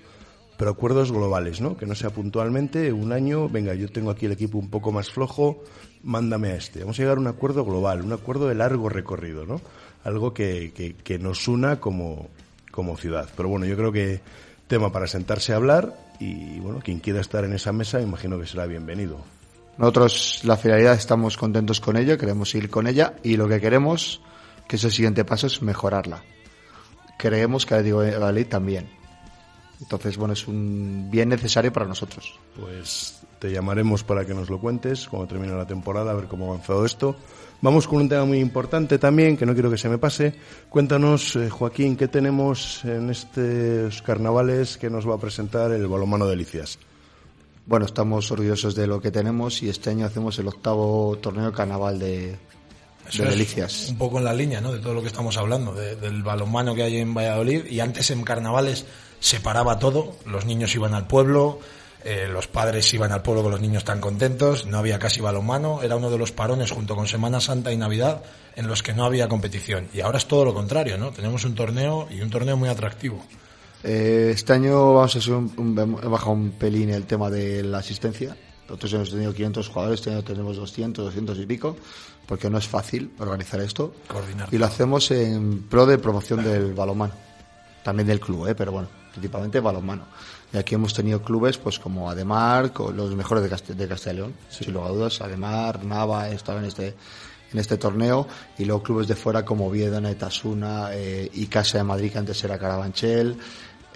pero 0.58 0.72
acuerdos 0.72 1.12
globales, 1.12 1.60
¿no? 1.60 1.76
Que 1.76 1.86
no 1.86 1.96
sea 1.96 2.12
puntualmente 2.12 2.94
un 2.94 3.12
año, 3.12 3.50
venga, 3.50 3.74
yo 3.74 3.90
tengo 3.90 4.10
aquí 4.10 4.26
el 4.26 4.32
equipo 4.32 4.58
un 4.58 4.70
poco 4.70 4.94
más 4.94 5.12
flojo, 5.12 5.62
mándame 6.02 6.52
a 6.52 6.56
este. 6.56 6.80
Vamos 6.80 6.98
a 6.98 7.02
llegar 7.02 7.18
a 7.18 7.20
un 7.20 7.28
acuerdo 7.28 7.66
global, 7.66 8.04
un 8.04 8.14
acuerdo 8.14 8.48
de 8.48 8.56
largo 8.56 8.88
recorrido, 8.88 9.46
¿no? 9.46 9.60
Algo 10.06 10.34
que, 10.34 10.72
que, 10.74 10.96
que 10.96 11.20
nos 11.20 11.50
una 11.50 11.82
como, 11.82 12.30
como 12.72 12.96
ciudad. 12.96 13.30
Pero 13.36 13.50
bueno, 13.50 13.66
yo 13.66 13.76
creo 13.76 13.92
que 13.92 14.22
tema 14.68 14.94
para 14.94 15.08
sentarse 15.08 15.52
a 15.52 15.58
hablar 15.58 15.94
y 16.22 16.58
bueno, 16.62 16.80
quien 16.82 17.00
quiera 17.00 17.20
estar 17.20 17.44
en 17.44 17.52
esa 17.52 17.74
mesa, 17.74 18.00
imagino 18.00 18.40
que 18.40 18.48
será 18.48 18.66
bienvenido. 18.66 19.35
Nosotros, 19.78 20.42
la 20.44 20.56
finalidad, 20.56 20.94
estamos 20.94 21.38
contentos 21.38 21.82
con 21.82 21.98
ella, 21.98 22.18
queremos 22.18 22.54
ir 22.56 22.70
con 22.70 22.88
ella 22.88 23.16
y 23.24 23.36
lo 23.36 23.48
que 23.48 23.60
queremos 23.60 24.22
que 24.68 24.78
ese 24.78 24.90
siguiente 24.90 25.26
paso 25.26 25.48
es 25.48 25.62
mejorarla. 25.62 26.24
Creemos 27.18 27.66
que 27.66 27.82
digo 27.84 28.02
la 28.04 28.32
ley 28.32 28.46
también. 28.46 28.90
Entonces, 29.82 30.18
bueno, 30.18 30.34
es 30.34 30.48
un 30.48 31.10
bien 31.12 31.30
necesario 31.30 31.74
para 31.74 31.86
nosotros. 31.86 32.40
Pues 32.58 33.22
te 33.40 33.52
llamaremos 33.52 34.04
para 34.04 34.26
que 34.26 34.34
nos 34.34 34.50
lo 34.50 34.60
cuentes 34.60 35.08
cuando 35.08 35.28
termine 35.28 35.54
la 35.54 35.68
temporada, 35.68 36.12
a 36.12 36.14
ver 36.14 36.28
cómo 36.28 36.46
ha 36.46 36.50
avanzado 36.54 36.86
esto. 36.86 37.16
Vamos 37.62 37.88
con 37.88 38.00
un 38.00 38.10
tema 38.10 38.26
muy 38.26 38.40
importante 38.40 38.98
también, 38.98 39.36
que 39.36 39.46
no 39.46 39.54
quiero 39.54 39.70
que 39.70 39.78
se 39.78 39.90
me 39.90 39.98
pase. 39.98 40.36
Cuéntanos, 40.70 41.36
eh, 41.36 41.50
Joaquín, 41.50 41.98
¿qué 41.98 42.08
tenemos 42.08 42.86
en 42.86 43.10
estos 43.10 44.02
carnavales 44.02 44.78
que 44.78 44.90
nos 44.90 45.08
va 45.08 45.16
a 45.16 45.20
presentar 45.20 45.72
el 45.72 45.88
Balomano 45.88 46.28
Delicias? 46.28 46.80
Bueno, 47.66 47.88
estamos 47.88 48.30
orgullosos 48.32 48.76
de 48.76 48.86
lo 48.86 49.02
que 49.02 49.10
tenemos 49.10 49.64
y 49.64 49.70
este 49.70 49.90
año 49.90 50.06
hacemos 50.06 50.38
el 50.38 50.48
octavo 50.48 51.18
torneo 51.20 51.52
carnaval 51.52 51.98
de, 51.98 52.38
eso 53.10 53.24
de 53.24 53.30
delicias. 53.30 53.88
un 53.90 53.98
poco 53.98 54.20
en 54.20 54.26
la 54.26 54.34
línea, 54.34 54.62
¿no? 54.62 54.72
De 54.72 54.80
todo 54.80 54.94
lo 54.94 55.02
que 55.02 55.08
estamos 55.08 55.36
hablando, 55.38 55.74
de, 55.74 55.96
del 55.96 56.22
balonmano 56.22 56.76
que 56.76 56.84
hay 56.84 56.98
en 56.98 57.16
Valladolid. 57.16 57.66
Y 57.66 57.80
antes 57.80 58.12
en 58.12 58.24
carnavales 58.24 58.86
se 59.20 59.40
paraba 59.40 59.80
todo, 59.80 60.16
los 60.28 60.46
niños 60.46 60.76
iban 60.76 60.94
al 60.94 61.08
pueblo, 61.08 61.60
eh, 62.04 62.28
los 62.32 62.48
padres 62.48 62.94
iban 62.94 63.12
al 63.12 63.24
pueblo 63.24 63.42
con 63.42 63.52
los 63.52 63.62
niños 63.62 63.84
tan 63.84 64.00
contentos, 64.00 64.68
no 64.68 64.78
había 64.78 65.00
casi 65.00 65.22
balonmano, 65.22 65.82
era 65.82 65.96
uno 65.96 66.12
de 66.12 66.20
los 66.20 66.32
parones 66.32 66.70
junto 66.70 66.96
con 66.96 67.08
Semana 67.08 67.42
Santa 67.42 67.74
y 67.74 67.78
Navidad 67.78 68.22
en 68.56 68.68
los 68.68 68.84
que 68.84 68.94
no 68.94 69.06
había 69.06 69.28
competición. 69.28 69.88
Y 69.92 70.02
ahora 70.02 70.20
es 70.20 70.28
todo 70.28 70.46
lo 70.46 70.54
contrario, 70.54 71.00
¿no? 71.00 71.10
Tenemos 71.10 71.46
un 71.46 71.56
torneo 71.56 72.08
y 72.12 72.22
un 72.22 72.30
torneo 72.30 72.58
muy 72.58 72.70
atractivo. 72.70 73.26
Eh, 73.88 74.32
este 74.34 74.54
año 74.54 74.96
vamos 74.96 75.16
a 75.16 75.20
hacer 75.20 75.34
un, 75.34 75.54
un, 75.58 76.00
he 76.04 76.08
bajado 76.08 76.32
un 76.32 76.52
pelín 76.52 76.90
el 76.90 77.06
tema 77.06 77.30
de 77.30 77.64
la 77.64 77.78
asistencia. 77.78 78.36
Nosotros 78.68 78.94
hemos 78.94 79.12
tenido 79.12 79.32
500 79.32 79.70
jugadores, 79.70 80.00
este 80.00 80.10
año 80.10 80.24
tenemos 80.24 80.58
200, 80.58 81.06
200 81.06 81.38
y 81.38 81.46
pico 81.46 81.78
porque 82.26 82.50
no 82.50 82.58
es 82.58 82.68
fácil 82.68 83.12
organizar 83.20 83.60
esto. 83.62 83.94
Coordinar. 84.08 84.50
Y 84.52 84.58
lo 84.58 84.66
hacemos 84.66 85.12
en 85.12 85.64
pro 85.64 85.86
de 85.86 86.00
promoción 86.00 86.44
del 86.44 86.74
balonmano. 86.74 87.14
También 87.84 88.08
del 88.08 88.20
club, 88.20 88.48
¿eh? 88.48 88.56
pero 88.56 88.72
bueno, 88.72 88.88
principalmente 89.12 89.60
balonmano. 89.60 90.06
Y 90.52 90.58
aquí 90.58 90.74
hemos 90.74 90.94
tenido 90.94 91.22
clubes 91.22 91.60
pues 91.60 91.78
como 91.78 92.10
Ademar, 92.10 92.74
con 92.74 92.98
los 92.98 93.14
mejores 93.16 93.44
de, 93.44 93.50
Cast 93.50 93.70
de 93.70 93.88
Castilla 93.88 94.14
y 94.14 94.16
León, 94.16 94.34
sí. 94.50 94.64
sin 94.64 94.74
lugar 94.74 94.90
a 94.90 94.94
dudas. 94.94 95.22
Ademar, 95.22 95.84
Nava, 95.84 96.30
estaba 96.30 96.60
en 96.60 96.66
este 96.66 96.96
en 97.52 97.60
este 97.60 97.78
torneo 97.78 98.28
y 98.58 98.66
luego 98.66 98.84
clubes 98.84 99.08
de 99.08 99.16
fuera 99.16 99.46
como 99.46 99.70
Viedana, 99.70 100.10
Etasuna 100.10 100.90
eh, 100.92 101.30
y 101.32 101.46
Casa 101.46 101.78
de 101.78 101.84
Madrid 101.84 102.12
que 102.12 102.18
antes 102.18 102.44
era 102.44 102.58
Carabanchel. 102.58 103.38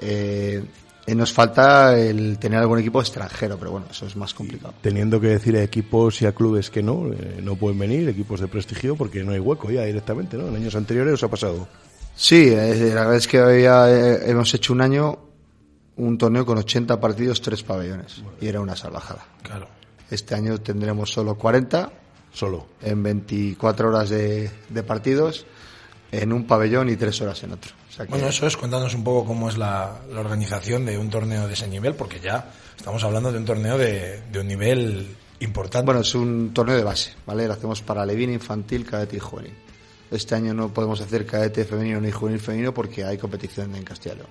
Eh, 0.01 0.63
Eh, 1.07 1.15
nos 1.15 1.33
falta 1.33 1.97
el 1.99 2.37
tener 2.37 2.59
algún 2.59 2.77
equipo 2.77 3.01
extranjero, 3.01 3.57
pero 3.57 3.71
bueno, 3.71 3.87
eso 3.89 4.05
es 4.05 4.15
más 4.15 4.31
complicado. 4.35 4.75
Teniendo 4.79 5.19
que 5.19 5.29
decir 5.29 5.55
a 5.57 5.63
equipos 5.63 6.21
y 6.21 6.27
a 6.27 6.33
clubes 6.33 6.69
que 6.69 6.83
no, 6.83 7.11
eh, 7.11 7.39
no 7.41 7.55
pueden 7.55 7.79
venir, 7.79 8.07
equipos 8.07 8.39
de 8.41 8.47
prestigio, 8.47 8.95
porque 8.95 9.23
no 9.23 9.31
hay 9.31 9.39
hueco 9.39 9.71
ya 9.71 9.85
directamente, 9.85 10.37
¿no? 10.37 10.47
En 10.49 10.55
años 10.57 10.75
anteriores 10.75 11.15
os 11.15 11.23
ha 11.23 11.27
pasado. 11.27 11.67
Sí, 12.15 12.49
eh, 12.49 12.91
la 12.93 13.01
verdad 13.01 13.15
es 13.15 13.27
que 13.27 13.39
había, 13.39 13.89
eh, 13.89 14.29
hemos 14.29 14.53
hecho 14.53 14.71
un 14.71 14.81
año 14.81 15.17
un 15.95 16.15
torneo 16.19 16.45
con 16.45 16.59
80 16.59 16.99
partidos, 16.99 17.41
tres 17.41 17.63
pabellones, 17.63 18.21
y 18.39 18.47
era 18.47 18.61
una 18.61 18.75
salvajada. 18.75 19.25
Claro. 19.41 19.67
Este 20.11 20.35
año 20.35 20.59
tendremos 20.59 21.11
solo 21.11 21.33
40 21.35 21.91
Solo. 22.31 22.67
en 22.83 23.01
24 23.01 23.89
horas 23.89 24.09
de, 24.09 24.51
de 24.69 24.83
partidos 24.83 25.47
en 26.11 26.33
un 26.33 26.45
pabellón 26.45 26.89
y 26.89 26.97
tres 26.97 27.19
horas 27.21 27.41
en 27.43 27.53
otro. 27.53 27.71
O 27.89 27.91
sea 27.91 28.05
que- 28.05 28.11
Bueno, 28.11 28.27
eso 28.27 28.45
es, 28.47 28.55
cuéntanos 28.55 28.93
un 28.93 29.03
poco 29.03 29.25
cómo 29.25 29.49
es 29.49 29.57
la, 29.57 29.99
la 30.11 30.19
organización 30.19 30.85
de 30.85 30.97
un 30.97 31.09
torneo 31.09 31.47
de 31.47 31.53
ese 31.53 31.67
nivel, 31.67 31.95
porque 31.95 32.19
ya 32.19 32.51
estamos 32.77 33.03
hablando 33.03 33.31
de 33.31 33.37
un 33.39 33.45
torneo 33.45 33.77
de, 33.77 34.21
de 34.31 34.39
un 34.39 34.47
nivel 34.47 35.15
importante. 35.39 35.85
Bueno, 35.85 36.01
es 36.01 36.13
un 36.15 36.53
torneo 36.53 36.75
de 36.77 36.83
base, 36.83 37.13
¿vale? 37.25 37.47
Lo 37.47 37.53
hacemos 37.53 37.81
para 37.81 38.05
Levin, 38.05 38.31
infantil, 38.31 38.85
cadete 38.85 39.17
y 39.17 39.19
juvenil. 39.19 39.53
Este 40.11 40.33
año 40.35 40.53
no 40.53 40.73
podemos 40.73 40.99
hacer 41.01 41.25
cadete 41.25 41.65
femenino 41.65 42.01
ni 42.01 42.11
juvenil 42.11 42.39
femenino 42.39 42.73
porque 42.73 43.03
hay 43.05 43.17
competición 43.17 43.75
en 43.75 43.85
León. 43.85 44.27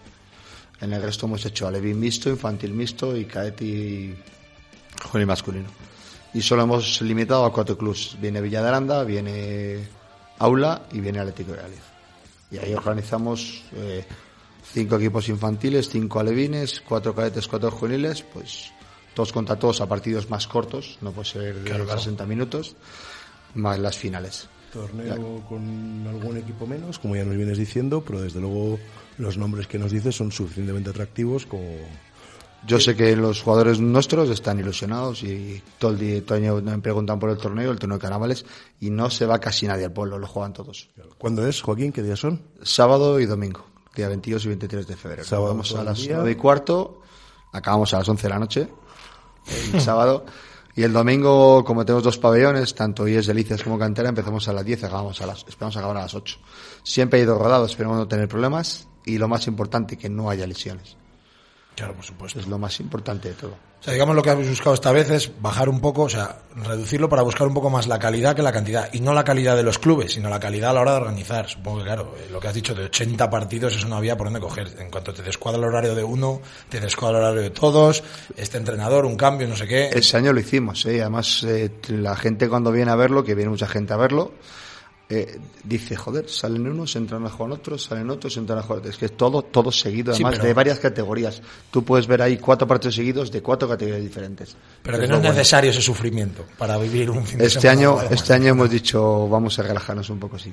En 0.81 0.93
el 0.93 1.03
resto 1.03 1.27
hemos 1.27 1.45
hecho 1.45 1.67
Alevín 1.67 1.99
mixto, 1.99 2.31
infantil 2.31 2.73
mixto 2.73 3.17
y 3.17 3.25
cadete 3.25 3.65
y 3.65 4.19
juvenil 5.05 5.27
masculino. 5.27 5.69
Y 6.35 6.43
solo 6.43 6.63
hemos 6.63 7.01
limitado 7.03 7.45
a 7.45 7.53
cuatro 7.53 7.77
clubs. 7.77 8.17
Viene 8.21 8.41
Villa 8.41 8.61
de 8.63 8.69
Aranda, 8.69 9.03
viene 9.05 9.79
Aula 10.39 10.83
y 10.93 11.01
viene 11.01 11.21
Atlético 11.21 11.53
de 11.53 11.59
Galicia. 11.63 11.85
Y 12.51 12.59
ahí 12.59 12.75
organizamos 12.75 13.65
eh, 13.75 14.05
cinco 14.73 14.97
equipos 14.97 15.29
infantiles, 15.29 15.89
cinco 15.89 16.21
alevines, 16.21 16.81
cuatro 16.81 17.15
cadetes, 17.15 17.47
cuatro 17.49 17.71
juveniles, 17.71 18.23
pues 18.23 18.73
todos 19.15 19.33
contra 19.33 19.59
todos 19.59 19.81
a 19.81 19.89
partidos 19.89 20.31
más 20.31 20.47
cortos, 20.47 20.99
no 21.01 21.13
puede 21.13 21.29
ser 21.29 21.55
de 21.57 21.87
60 21.87 22.25
minutos, 22.27 22.77
más 23.55 23.79
las 23.79 23.97
finales. 23.97 24.49
Torneo 24.73 25.45
con 25.49 26.07
algún 26.07 26.37
equipo 26.37 26.67
menos, 26.67 26.99
como 26.99 27.17
ya 27.17 27.25
nos 27.25 27.37
vienes 27.37 27.59
diciendo, 27.59 28.03
pero 28.07 28.21
desde 28.21 28.41
luego 28.41 28.79
los 29.17 29.39
nombres 29.39 29.67
que 29.67 29.79
nos 29.79 29.93
dices 29.93 30.15
son 30.15 30.31
suficientemente 30.31 30.91
atractivos 30.91 31.47
como... 31.47 31.65
Yo 32.67 32.81
sé 32.81 32.97
que 32.97 33.15
los 33.17 33.43
jugadores 33.43 33.81
nuestros 33.81 34.29
están 34.31 34.59
ilusionados 34.59 35.23
y 35.23 35.63
todo 35.79 35.93
el 35.93 35.99
día, 35.99 36.25
todo 36.25 36.37
el 36.37 36.45
año 36.45 36.61
me 36.61 36.79
preguntan 36.81 37.19
por 37.19 37.31
el 37.31 37.39
torneo, 37.39 37.71
el 37.71 37.79
torneo 37.79 37.99
de 37.99 38.03
carnavales, 38.03 38.45
y 38.81 38.91
no 38.91 39.11
se 39.11 39.27
va 39.27 39.39
casi 39.39 39.67
nadie 39.67 39.85
al 39.85 39.93
pueblo, 39.93 40.19
lo 40.19 40.27
juegan 40.27 40.53
todos. 40.53 40.89
¿Cuándo 41.19 41.47
es, 41.47 41.63
Joaquín? 41.63 41.93
¿Qué 41.93 42.03
días 42.03 42.19
son? 42.19 42.43
Sábado 42.63 43.21
y 43.21 43.27
domingo, 43.27 43.65
día 43.95 44.09
22 44.09 44.45
y 44.45 44.49
23 44.49 44.87
de 44.87 44.97
febrero. 44.97 45.25
Sábado 45.25 45.49
Vamos 45.49 45.75
a 45.75 45.85
las 45.85 45.99
día. 45.99 46.17
9 46.17 46.33
y 46.33 46.35
cuarto, 46.35 47.03
acabamos 47.53 47.95
a 47.95 47.99
las 47.99 48.09
11 48.09 48.23
de 48.23 48.29
la 48.29 48.39
noche, 48.39 48.69
el 49.73 49.81
sábado. 49.81 50.27
Y 50.75 50.83
el 50.83 50.93
domingo, 50.93 51.65
como 51.65 51.85
tenemos 51.85 52.05
dos 52.05 52.19
pabellones, 52.19 52.75
tanto 52.75 53.09
IES 53.09 53.27
Delicias 53.27 53.65
como 53.65 53.79
Cantera, 53.79 54.11
empezamos 54.11 54.47
a 54.47 54.53
las 54.53 54.65
10 54.65 54.83
y 54.83 54.85
acabamos 54.85 55.21
a 55.21 55.27
las, 55.27 55.39
esperamos 55.49 55.77
acabar 55.77 55.97
a 55.97 56.01
las 56.03 56.15
8. 56.15 56.39
Siempre 56.85 57.19
he 57.19 57.23
ido 57.23 57.37
rodado, 57.37 57.67
esperamos 57.67 57.97
no 57.97 58.07
tener 58.07 58.29
problemas 58.29 58.87
y 59.05 59.19
lo 59.19 59.27
más 59.27 59.47
importante, 59.47 59.97
que 59.97 60.09
no 60.09 60.31
haya 60.31 60.47
lesiones. 60.47 60.98
Claro, 61.79 61.95
por 61.95 62.05
supuesto. 62.05 62.41
Es 62.41 62.49
lo 62.49 62.59
más 62.59 62.81
importante 62.81 63.29
de 63.29 63.35
todo. 63.35 63.53
O 63.53 63.83
sea, 63.85 63.93
digamos 63.93 64.17
lo 64.17 64.23
que 64.23 64.31
habéis 64.31 64.49
buscado 64.49 64.75
esta 64.75 64.91
vez 64.91 65.09
es 65.11 65.31
bajar 65.41 65.69
un 65.69 65.81
poco, 65.81 66.03
o 66.03 66.09
sea, 66.09 66.41
reducirlo 66.57 67.09
para 67.09 67.23
buscar 67.23 67.47
un 67.47 67.55
poco 67.55 67.71
más 67.71 67.87
la 67.87 68.01
calidad 68.01 68.35
que 68.35 68.43
la 68.43 68.51
cantidad. 68.51 68.93
Y 68.93 68.99
no 69.01 69.15
la 69.15 69.23
calidad 69.23 69.55
de 69.55 69.63
los 69.63 69.79
clubes, 69.79 70.15
sino 70.15 70.29
la 70.29 70.41
calidad 70.41 70.71
a 70.71 70.73
la 70.73 70.81
hora 70.81 70.91
de 70.93 70.97
organizar. 70.97 71.49
Supongo 71.49 71.79
que, 71.79 71.85
claro, 71.85 72.17
eh, 72.19 72.29
lo 72.33 72.41
que 72.41 72.49
has 72.49 72.55
dicho 72.55 72.75
de 72.75 72.87
80 72.87 73.31
partidos, 73.31 73.77
eso 73.77 73.87
no 73.87 73.95
había 73.95 74.17
por 74.17 74.27
dónde 74.27 74.41
coger. 74.41 74.75
En 74.81 74.91
cuanto 74.91 75.15
te 75.15 75.23
descuadra 75.23 75.61
el 75.61 75.67
horario 75.67 75.95
de 75.95 76.03
uno, 76.03 76.41
te 76.69 76.81
descuadra 76.81 77.19
el 77.19 77.25
horario 77.27 77.43
de 77.43 77.51
todos, 77.51 78.03
este 78.37 78.59
entrenador, 78.59 79.05
un 79.05 79.17
cambio, 79.17 79.47
no 79.47 79.55
sé 79.55 79.69
qué. 79.69 79.91
Ese 79.93 80.17
año 80.17 80.33
lo 80.33 80.41
hicimos, 80.41 80.85
¿eh? 80.87 81.01
además 81.01 81.45
eh, 81.45 81.71
la 81.91 82.17
gente 82.17 82.49
cuando 82.49 82.73
viene 82.73 82.91
a 82.91 82.97
verlo, 82.97 83.23
que 83.23 83.37
viene 83.37 83.51
mucha 83.51 83.69
gente 83.69 83.93
a 83.93 83.97
verlo, 83.97 84.33
eh, 85.11 85.39
dice, 85.65 85.97
joder, 85.97 86.29
salen 86.29 86.67
unos, 86.69 86.95
entran 86.97 87.25
a 87.25 87.31
jugar 87.31 87.53
otros, 87.53 87.83
salen 87.85 88.11
otros, 88.11 88.37
entran 88.37 88.59
a 88.59 88.63
jugar 88.63 88.81
otros. 88.81 88.95
Es 88.95 88.99
que 88.99 89.07
es 89.07 89.17
todo, 89.17 89.43
todo 89.43 89.73
seguido, 89.73 90.13
Sí, 90.13 90.17
además 90.23 90.35
pero- 90.39 90.49
de 90.49 90.55
varias 90.55 90.79
categorías. 90.79 91.41
Tú 91.71 91.83
puedes 91.83 92.07
ver 92.07 92.21
ahí 92.23 92.37
cuatro 92.37 92.67
partidos 92.69 92.95
seguidos 92.97 93.31
de 93.33 93.41
cuatro 93.43 93.69
categorías 93.69 94.03
diferentes. 94.03 94.55
Pero 94.83 94.99
que 94.99 95.05
Es 95.05 95.11
no 95.11 95.17
es 95.17 95.23
bueno. 95.23 95.35
necesario 95.35 95.71
ese 95.71 95.81
sufrimiento 95.83 96.45
para 96.59 96.77
vivir 96.77 97.11
un 97.11 97.25
fin 97.27 97.39
de 97.39 97.47
Este 97.47 97.61
semana. 97.61 97.81
año, 97.81 98.03
este 98.11 98.35
año 98.35 98.49
hemos 98.49 98.69
dicho, 98.71 99.29
vamos 99.29 99.59
a 99.59 99.63
relajarnos 99.63 100.11
un 100.11 100.19
poco, 100.19 100.39
sí. 100.39 100.53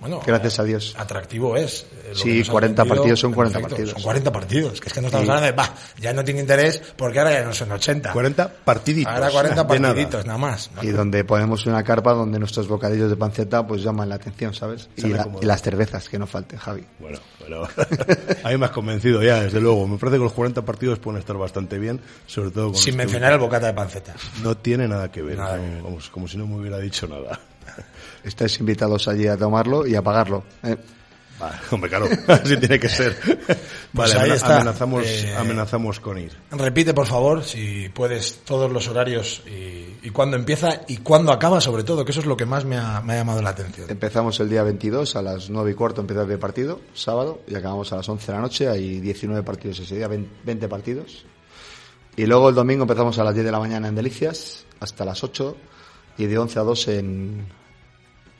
Bueno, 0.00 0.20
Gracias 0.24 0.60
a 0.60 0.64
Dios. 0.64 0.94
Atractivo 0.96 1.56
es. 1.56 1.82
eh, 2.04 2.10
lo 2.10 2.14
Sí, 2.14 2.22
que 2.24 2.38
nos 2.38 2.48
has 2.48 2.52
40 2.52 2.82
vendido, 2.84 2.96
partidos 2.96 3.20
son 3.20 3.32
40 3.32 3.58
perfecto, 3.58 3.74
partidos. 3.76 3.92
Son 3.94 4.02
40 4.02 4.32
partidos. 4.32 4.80
Que 4.80 4.86
es 4.88 4.92
que 4.94 5.00
no 5.00 5.06
estamos 5.08 5.26
Sí. 5.26 5.30
hablando 5.32 5.46
de, 5.50 5.52
va, 5.52 5.74
ya 6.00 6.12
no 6.12 6.24
tiene 6.24 6.40
interés 6.40 6.80
porque 6.96 7.18
ahora 7.18 7.32
ya 7.32 7.44
no 7.44 7.52
son 7.52 7.72
80. 7.72 8.12
40 8.12 8.48
partiditos. 8.64 9.12
Ahora 9.12 9.30
40 9.30 9.64
de 9.64 9.80
nada. 9.80 9.94
partiditos, 9.94 10.24
nada, 10.26 10.38
más. 10.38 10.70
Y 10.82 10.86
donde 10.88 11.24
ponemos 11.24 11.66
una 11.66 11.82
carpa 11.82 12.12
donde 12.12 12.38
nuestros 12.38 12.68
bocadillos 12.68 13.10
de 13.10 13.16
panceta 13.16 13.66
pues 13.66 13.82
llaman 13.82 14.08
la 14.08 14.14
atención, 14.14 14.54
¿sabes? 14.54 14.88
Y, 14.96 15.08
la- 15.08 15.28
y 15.42 15.44
las 15.44 15.62
cervezas, 15.62 16.08
que 16.08 16.16
no 16.18 16.28
falten, 16.28 16.58
Javi. 16.60 16.84
Bueno, 17.00 17.18
bueno. 17.40 17.62
a 18.44 18.48
mí 18.50 18.56
me 18.56 18.66
has 18.66 18.72
convencido 18.72 19.20
ya, 19.22 19.42
desde 19.42 19.60
luego. 19.60 19.86
Me 19.88 19.98
parece 19.98 20.18
que 20.18 20.22
los 20.24 20.32
40 20.32 20.62
partidos 20.64 21.00
pueden 21.00 21.18
estar 21.18 21.36
bastante 21.36 21.76
bien, 21.78 22.00
sobre 22.26 22.50
todo 22.52 22.66
con 22.66 22.76
Sin 22.76 22.92
que 22.92 22.98
mencionar 22.98 23.32
el 23.32 23.38
bocata 23.40 23.66
de 23.66 23.74
panceta. 23.74 24.14
No 24.44 24.56
tiene 24.56 24.86
nada 24.86 25.10
que 25.10 25.22
ver, 25.22 25.36
Nada 25.38 25.56
que 25.56 25.62
ver. 25.68 25.82
vamos, 25.82 26.08
como 26.08 26.28
si 26.28 26.36
no 26.38 26.46
me 26.46 26.56
hubiera 26.56 26.78
dicho 26.78 27.08
nada. 27.08 27.40
Estáis 28.24 28.58
invitados 28.60 29.08
allí 29.08 29.26
a 29.26 29.36
tomarlo 29.36 29.86
y 29.86 29.94
a 29.94 30.02
pagarlo. 30.02 30.44
¿eh? 30.62 30.76
Vale, 31.38 31.56
hombre, 31.70 31.88
claro, 31.88 32.08
así 32.26 32.56
tiene 32.56 32.80
que 32.80 32.88
ser. 32.88 33.16
Pues 33.24 33.48
vale, 33.92 34.12
ahí 34.14 34.18
amena- 34.20 34.34
está. 34.34 34.56
amenazamos, 34.56 35.04
Eh, 35.06 35.36
amenazamos 35.36 36.00
con 36.00 36.18
ir. 36.18 36.32
Repite, 36.50 36.94
por 36.94 37.06
favor, 37.06 37.44
si 37.44 37.88
puedes, 37.90 38.40
todos 38.44 38.72
los 38.72 38.88
horarios 38.88 39.42
y, 39.46 39.98
y 40.02 40.10
cuándo 40.10 40.36
empieza 40.36 40.80
y 40.88 40.96
cuándo 40.96 41.30
acaba, 41.30 41.60
sobre 41.60 41.84
todo, 41.84 42.04
que 42.04 42.10
eso 42.10 42.18
es 42.20 42.26
lo 42.26 42.36
que 42.36 42.44
más 42.44 42.64
me 42.64 42.76
ha, 42.76 43.00
me 43.02 43.12
ha 43.12 43.16
llamado 43.18 43.40
la 43.40 43.50
atención. 43.50 43.88
Empezamos 43.88 44.40
el 44.40 44.48
día 44.50 44.64
22 44.64 45.14
a 45.14 45.22
las 45.22 45.48
9 45.48 45.70
y 45.70 45.74
cuarto 45.74 46.00
empieza 46.00 46.22
el 46.22 46.38
partido, 46.40 46.80
sábado, 46.92 47.40
y 47.46 47.54
acabamos 47.54 47.92
a 47.92 47.96
las 47.98 48.08
11 48.08 48.26
de 48.26 48.32
la 48.36 48.42
noche. 48.42 48.68
Hay 48.68 48.98
19 48.98 49.44
partidos 49.44 49.78
ese 49.78 49.94
día, 49.94 50.08
20 50.08 50.28
20 50.44 50.68
partidos. 50.68 51.24
Y 52.16 52.26
luego 52.26 52.48
el 52.48 52.56
domingo 52.56 52.82
empezamos 52.82 53.16
a 53.20 53.22
las 53.22 53.32
10 53.32 53.46
de 53.46 53.52
la 53.52 53.60
mañana 53.60 53.86
en 53.86 53.94
Delicias, 53.94 54.64
hasta 54.80 55.04
las 55.04 55.22
8, 55.22 55.56
y 56.18 56.26
de 56.26 56.36
11 56.36 56.58
a 56.58 56.62
2 56.62 56.88
en, 56.88 57.46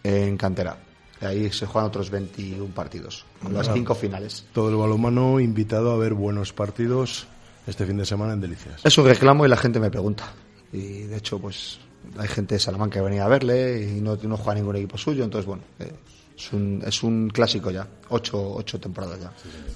en 0.02 0.37
Cantera. 0.37 0.78
Ahí 1.20 1.50
se 1.50 1.66
juegan 1.66 1.88
otros 1.88 2.11
21 2.11 2.66
partidos, 2.74 3.24
con 3.42 3.52
las 3.52 3.72
cinco 3.72 3.94
finales. 3.94 4.46
Todo 4.52 4.68
el 4.68 4.76
balonmano 4.76 5.40
invitado 5.40 5.92
a 5.92 5.96
ver 5.96 6.14
buenos 6.14 6.52
partidos 6.52 7.26
este 7.66 7.84
fin 7.84 7.96
de 7.96 8.06
semana 8.06 8.34
en 8.34 8.40
Delicias. 8.40 8.80
Es 8.84 8.96
un 8.98 9.06
reclamo 9.06 9.44
y 9.44 9.48
la 9.48 9.56
gente 9.56 9.80
me 9.80 9.90
pregunta. 9.90 10.32
Y 10.72 11.02
de 11.02 11.16
hecho, 11.16 11.38
pues 11.40 11.80
hay 12.16 12.28
gente 12.28 12.54
de 12.54 12.61
Salamanca 12.61 12.98
que 12.98 13.04
venía 13.04 13.24
a 13.24 13.28
verle 13.28 13.82
y 13.82 14.00
no, 14.00 14.16
no 14.16 14.37
juega 14.37 14.54
ningún 14.54 14.76
equipo 14.76 14.96
suyo. 14.96 15.24
Entonces, 15.24 15.46
bueno, 15.46 15.62
eh, 15.78 15.92
es, 16.37 16.52
un, 16.52 16.82
es 16.87 17.02
un 17.02 17.28
clásico 17.28 17.70
ya. 17.70 17.87
Ocho, 18.11 18.54
ocho 18.54 18.78
temporadas 18.78 19.20
ya. 19.20 19.32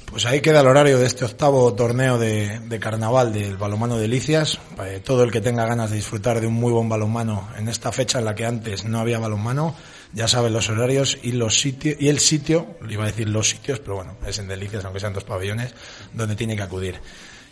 Pues 0.06 0.24
ahí 0.26 0.40
queda 0.40 0.60
el 0.60 0.66
horario 0.66 0.98
de 0.98 1.06
este 1.06 1.24
octavo 1.24 1.74
torneo 1.74 2.18
de, 2.18 2.60
de 2.60 2.78
carnaval 2.78 3.32
del 3.32 3.56
balonmano 3.56 3.98
de 3.98 4.08
Licias. 4.08 4.58
Eh, 4.84 5.02
todo 5.04 5.24
el 5.24 5.30
que 5.30 5.40
tenga 5.40 5.66
ganas 5.66 5.90
de 5.90 5.96
disfrutar 5.96 6.40
de 6.40 6.46
un 6.46 6.54
muy 6.54 6.72
buen 6.72 6.88
balonmano 6.88 7.48
en 7.58 7.68
esta 7.68 7.92
fecha 7.92 8.20
en 8.20 8.24
la 8.24 8.34
que 8.34 8.46
antes 8.46 8.84
no 8.84 9.00
había 9.00 9.18
balonmano, 9.18 9.74
ya 10.12 10.28
saben 10.28 10.52
los 10.52 10.68
horarios 10.68 11.18
y 11.22 11.32
los 11.32 11.60
sitios 11.60 11.96
y 12.00 12.08
el 12.08 12.18
sitio, 12.18 12.76
iba 12.88 13.04
a 13.04 13.06
decir 13.06 13.28
los 13.28 13.48
sitios, 13.48 13.80
pero 13.80 13.96
bueno, 13.96 14.16
es 14.26 14.38
en 14.38 14.48
Delicias, 14.48 14.84
aunque 14.84 15.00
sean 15.00 15.12
dos 15.12 15.24
pabellones, 15.24 15.74
donde 16.12 16.36
tiene 16.36 16.56
que 16.56 16.62
acudir. 16.62 17.00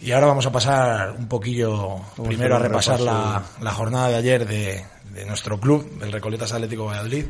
Y 0.03 0.13
ahora 0.13 0.27
vamos 0.29 0.47
a 0.47 0.53
pasar 0.53 1.13
un 1.13 1.29
poquillo 1.29 2.01
primero 2.25 2.57
a 2.57 2.59
repasar 2.59 3.01
la, 3.01 3.73
jornada 3.73 4.09
de 4.09 4.17
ayer 4.17 4.47
de, 4.47 4.85
de 5.13 5.27
nuestro 5.27 5.61
club, 5.61 5.99
del 5.99 6.13
Recoletas 6.13 6.53
Atlético 6.53 6.87
Valladolid, 6.87 7.27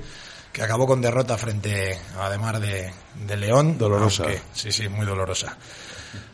que 0.52 0.62
acabó 0.62 0.86
con 0.86 1.00
derrota 1.00 1.36
frente 1.36 1.98
a 2.16 2.26
Ademar 2.26 2.60
de, 2.60 2.92
de 3.26 3.36
León. 3.36 3.76
Dolorosa. 3.78 4.24
aunque- 4.24 4.40
sí, 4.52 4.70
sí, 4.72 4.88
muy 4.88 5.06
dolorosa. 5.06 5.56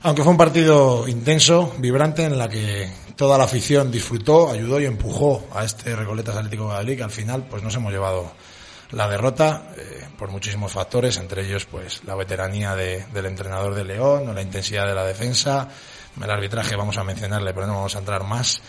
Aunque 0.03 0.23
fue 0.23 0.33
un 0.33 0.39
partido 0.39 1.07
intenso, 1.09 1.75
vibrante, 1.79 2.25
en 2.25 2.39
la 2.39 2.49
que 2.49 2.89
toda 3.15 3.37
la 3.37 3.45
afición 3.45 3.91
disfrutó, 3.91 4.51
ayudó 4.51 4.81
y 4.81 4.87
empujó 4.87 5.47
a 5.55 5.65
este 5.65 5.95
Recoletas 5.97 6.37
Atlético 6.37 6.67
Valladolid, 6.67 6.97
que 6.97 7.03
al 7.03 7.11
final 7.11 7.47
pues 7.49 7.63
nos 7.63 7.75
hemos 7.75 7.93
llevado 7.93 8.33
la 8.92 9.09
derrota 9.09 9.72
eh, 9.77 10.07
por 10.18 10.31
muchísimos 10.31 10.72
factores, 10.72 11.16
entre 11.18 11.46
ellos 11.46 11.66
pues 11.66 12.03
la 12.05 12.14
veteranía 12.14 12.75
de- 12.75 13.05
del 13.12 13.27
entrenador 13.27 13.75
de 13.75 13.85
León 13.85 14.29
o 14.29 14.33
la 14.33 14.42
intensidad 14.42 14.87
de 14.87 14.94
la 14.94 15.05
defensa, 15.05 15.68
el 16.22 16.31
arbitraje 16.31 16.77
vamos 16.77 16.96
a 16.99 17.05
mencionarle, 17.05 17.53
pero 17.53 17.66
no 17.66 17.75
vamos 17.75 17.94
a 17.96 17.99
entrar 17.99 18.25
más. 18.25 18.61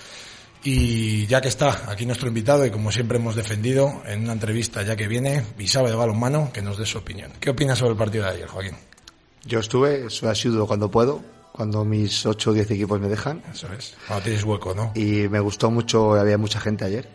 Y 0.63 1.25
ya 1.27 1.39
que 1.39 1.47
está 1.47 1.89
aquí 1.89 2.06
nuestro 2.06 2.27
invitado 2.27 2.65
y 2.65 2.71
como 2.71 2.91
siempre 2.91 3.17
hemos 3.19 3.36
defendido 3.36 4.01
en 4.06 4.23
una 4.23 4.34
entrevista 4.34 4.82
ya 4.84 4.95
que 4.95 5.08
viene 5.08 5.43
y 5.58 5.67
sabe 5.67 5.89
de 5.91 5.95
balonmano, 5.95 6.51
que 6.51 6.62
nos 6.62 6.77
dé 6.77 6.86
su 6.86 6.97
opinión. 6.97 7.32
¿Qué 7.39 7.51
opinas 7.51 7.77
sobre 7.77 7.91
el 7.91 7.97
partido 7.97 8.25
de 8.25 8.32
ayer, 8.32 8.47
Joaquín? 8.47 8.75
Yo 9.45 9.60
estuve, 9.60 10.10
soy 10.10 10.30
asiduo 10.30 10.67
cuando 10.67 10.91
puedo, 10.91 11.21
cuando 11.53 11.86
mis 11.86 12.25
8 12.25 12.49
o 12.49 12.53
10 12.53 12.71
equipos 12.71 12.99
me 12.99 13.08
dejan. 13.08 13.41
Eso 13.51 13.71
es. 13.71 13.95
Cuando 14.08 14.25
tienes 14.25 14.43
hueco, 14.43 14.73
¿no? 14.75 14.91
Y 14.95 15.30
me 15.30 15.39
gustó 15.39 15.71
mucho, 15.71 16.15
había 16.15 16.38
mucha 16.38 16.60
gente 16.60 16.84
ayer. 16.84 17.08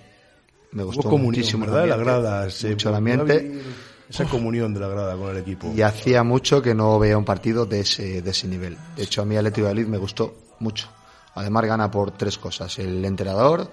Me 0.72 0.82
gustó 0.82 1.08
Hubo 1.08 1.18
muchísimo. 1.18 1.64
el 1.64 1.70
¿verdad? 1.70 1.88
La 1.88 1.96
grada. 1.96 2.50
se- 2.50 2.70
mucho 2.70 2.88
el 2.88 2.94
ambiente. 2.94 3.62
esa 4.08 4.24
comunión 4.26 4.72
de 4.74 4.80
la 4.80 4.88
grada 4.88 5.16
con 5.16 5.30
el 5.30 5.38
equipo. 5.38 5.72
Y 5.74 5.82
hacía 5.82 6.22
mucho 6.22 6.60
que 6.62 6.74
no 6.74 6.98
veía 6.98 7.16
un 7.18 7.24
partido 7.24 7.66
de 7.66 7.80
ese, 7.80 8.22
de 8.22 8.30
ese 8.30 8.48
nivel. 8.48 8.76
De 8.96 9.02
hecho, 9.04 9.22
a 9.22 9.24
mí 9.24 9.36
Atlético 9.36 9.66
de 9.68 9.74
Madrid 9.74 9.86
me 9.88 9.98
gustó 9.98 10.34
mucho. 10.60 10.88
Además, 11.34 11.64
gana 11.66 11.90
por 11.90 12.10
tres 12.12 12.36
cosas. 12.38 12.78
El 12.78 13.04
entrenador, 13.04 13.70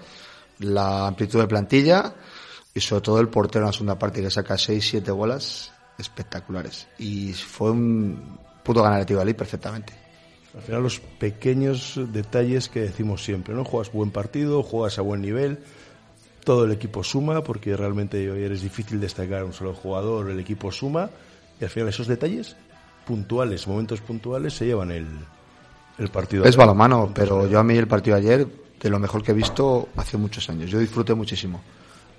la 0.60 1.06
amplitud 1.08 1.40
de 1.40 1.46
plantilla 1.46 2.14
y 2.74 2.80
sobre 2.80 3.02
todo 3.02 3.20
el 3.20 3.28
portero 3.28 3.64
en 3.64 3.66
la 3.68 3.72
segunda 3.72 3.98
parte 3.98 4.22
que 4.22 4.30
saca 4.30 4.56
seis, 4.56 4.88
siete 4.88 5.10
bolas 5.10 5.72
espectaculares. 5.98 6.86
Y 6.98 7.32
fue 7.34 7.70
un... 7.72 8.38
pudo 8.62 8.82
ganar 8.82 8.98
el 8.98 9.02
Atlético 9.02 9.18
de 9.18 9.24
Madrid 9.24 9.36
perfectamente. 9.36 9.92
Al 10.54 10.62
final 10.62 10.82
los 10.82 10.98
pequeños 11.00 12.00
detalles 12.12 12.68
que 12.68 12.80
decimos 12.80 13.22
siempre, 13.24 13.54
¿no? 13.54 13.64
Juegas 13.64 13.92
buen 13.92 14.10
partido, 14.10 14.62
juegas 14.62 14.98
a 14.98 15.02
buen 15.02 15.20
nivel, 15.20 15.60
todo 16.44 16.64
el 16.64 16.72
equipo 16.72 17.04
suma, 17.04 17.42
porque 17.42 17.76
realmente 17.76 18.30
hoy 18.30 18.44
es 18.44 18.62
difícil 18.62 19.00
destacar 19.00 19.44
un 19.44 19.52
solo 19.52 19.74
jugador, 19.74 20.30
el 20.30 20.40
equipo 20.40 20.72
suma, 20.72 21.10
y 21.60 21.64
al 21.64 21.70
final 21.70 21.88
esos 21.88 22.06
detalles 22.06 22.56
puntuales, 23.06 23.66
momentos 23.66 24.00
puntuales, 24.00 24.54
se 24.54 24.66
llevan 24.66 24.90
el, 24.90 25.06
el 25.98 26.08
partido. 26.08 26.44
Es 26.44 26.56
balomano, 26.56 27.10
pero 27.14 27.48
yo 27.48 27.58
a 27.58 27.64
mí 27.64 27.76
el 27.76 27.88
partido 27.88 28.16
de 28.16 28.22
ayer, 28.22 28.48
de 28.80 28.90
lo 28.90 28.98
mejor 28.98 29.22
que 29.22 29.32
he 29.32 29.34
visto 29.34 29.88
hace 29.96 30.16
muchos 30.16 30.48
años. 30.48 30.70
Yo 30.70 30.78
disfruté 30.78 31.14
muchísimo. 31.14 31.60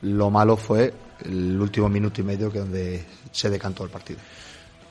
Lo 0.01 0.29
malo 0.29 0.57
fue 0.57 0.93
el 1.25 1.59
último 1.59 1.89
minuto 1.89 2.21
y 2.21 2.23
medio 2.23 2.51
que 2.51 2.59
donde 2.59 3.05
se 3.31 3.49
decantó 3.49 3.83
el 3.83 3.89
partido. 3.89 4.19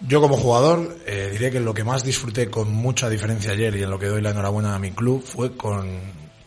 Yo 0.06 0.20
como 0.20 0.36
jugador 0.36 0.96
eh, 1.06 1.28
diré 1.32 1.50
que 1.50 1.60
lo 1.60 1.74
que 1.74 1.84
más 1.84 2.02
disfruté 2.02 2.48
con 2.48 2.72
mucha 2.72 3.08
diferencia 3.08 3.52
ayer 3.52 3.76
y 3.76 3.82
en 3.82 3.90
lo 3.90 3.98
que 3.98 4.06
doy 4.06 4.22
la 4.22 4.30
enhorabuena 4.30 4.74
a 4.74 4.78
mi 4.78 4.92
club 4.92 5.22
fue 5.22 5.56
con, 5.56 5.86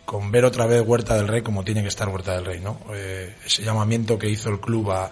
con 0.05 0.31
ver 0.31 0.45
otra 0.45 0.65
vez 0.65 0.83
Huerta 0.85 1.15
del 1.15 1.27
Rey 1.27 1.41
como 1.41 1.63
tiene 1.63 1.81
que 1.81 1.87
estar 1.87 2.09
Huerta 2.09 2.33
del 2.33 2.45
Rey, 2.45 2.59
¿no? 2.59 2.79
Eh, 2.93 3.35
ese 3.45 3.63
llamamiento 3.63 4.17
que 4.17 4.29
hizo 4.29 4.49
el 4.49 4.59
club 4.59 4.91
a, 4.91 5.11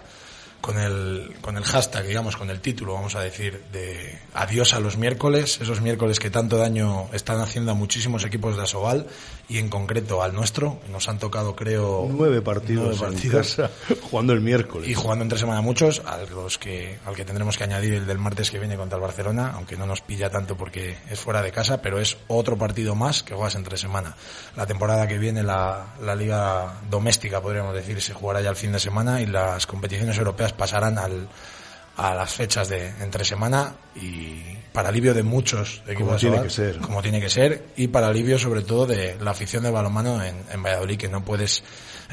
con 0.62 0.78
el, 0.78 1.34
con 1.40 1.56
el 1.56 1.64
hashtag, 1.64 2.06
digamos, 2.06 2.36
con 2.36 2.48
el 2.48 2.60
título, 2.60 2.94
vamos 2.94 3.16
a 3.16 3.20
decir, 3.20 3.60
de 3.72 4.16
adiós 4.32 4.72
a 4.74 4.80
los 4.80 4.96
miércoles, 4.96 5.58
esos 5.60 5.80
miércoles 5.80 6.20
que 6.20 6.30
tanto 6.30 6.56
daño 6.56 7.08
están 7.12 7.40
haciendo 7.40 7.72
a 7.72 7.74
muchísimos 7.74 8.24
equipos 8.24 8.56
de 8.56 8.62
Asobal 8.62 9.08
y 9.48 9.58
en 9.58 9.68
concreto 9.68 10.22
al 10.22 10.34
nuestro. 10.34 10.78
Nos 10.90 11.08
han 11.08 11.18
tocado, 11.18 11.56
creo, 11.56 12.08
nueve 12.08 12.40
partidos, 12.42 12.98
nueve 13.00 13.16
partidos 13.16 13.60
jugando 14.10 14.32
el 14.32 14.40
miércoles. 14.40 14.88
Y 14.88 14.94
jugando 14.94 15.24
entre 15.24 15.36
semana 15.36 15.60
muchos, 15.62 16.00
a 16.06 16.18
los 16.18 16.58
que, 16.58 16.96
al 17.04 17.16
que 17.16 17.24
tendremos 17.24 17.58
que 17.58 17.64
añadir 17.64 17.94
el 17.94 18.06
del 18.06 18.18
martes 18.18 18.50
que 18.50 18.60
viene 18.60 18.76
contra 18.76 18.96
el 18.96 19.02
Barcelona, 19.02 19.52
aunque 19.56 19.76
no 19.76 19.84
nos 19.84 20.00
pilla 20.00 20.30
tanto 20.30 20.56
porque 20.56 20.96
es 21.10 21.18
fuera 21.18 21.42
de 21.42 21.50
casa, 21.50 21.82
pero 21.82 21.98
es 21.98 22.16
otro 22.28 22.56
partido 22.56 22.94
más 22.94 23.24
que 23.24 23.34
juegas 23.34 23.56
entre 23.56 23.76
semana. 23.76 24.14
La 24.56 24.64
temporada 24.64 25.08
que 25.08 25.18
viene, 25.18 25.42
la, 25.42 25.96
la 26.00 26.14
liga 26.14 26.80
doméstica, 26.88 27.40
podríamos 27.42 27.74
decir, 27.74 28.00
se 28.00 28.14
jugará 28.14 28.40
ya 28.40 28.50
el 28.50 28.56
fin 28.56 28.70
de 28.70 28.78
semana 28.78 29.20
y 29.20 29.26
las 29.26 29.66
competiciones 29.66 30.16
europeas 30.18 30.51
pasarán 30.52 30.98
al, 30.98 31.28
a 31.96 32.14
las 32.14 32.32
fechas 32.32 32.68
de 32.68 32.88
entre 33.00 33.24
semana 33.24 33.74
y 33.94 34.40
para 34.72 34.88
alivio 34.88 35.12
de 35.12 35.22
muchos 35.22 35.82
equipos 35.86 36.06
como 36.08 36.18
tiene 36.18 36.42
que 36.42 36.50
ser. 36.50 36.78
como 36.78 37.02
tiene 37.02 37.20
que 37.20 37.28
ser 37.28 37.66
y 37.76 37.88
para 37.88 38.08
alivio 38.08 38.38
sobre 38.38 38.62
todo 38.62 38.86
de 38.86 39.16
la 39.20 39.32
afición 39.32 39.64
de 39.64 39.70
balonmano 39.70 40.22
en, 40.24 40.36
en 40.50 40.62
Valladolid 40.62 40.96
que 40.96 41.08
no 41.08 41.24
puedes 41.24 41.62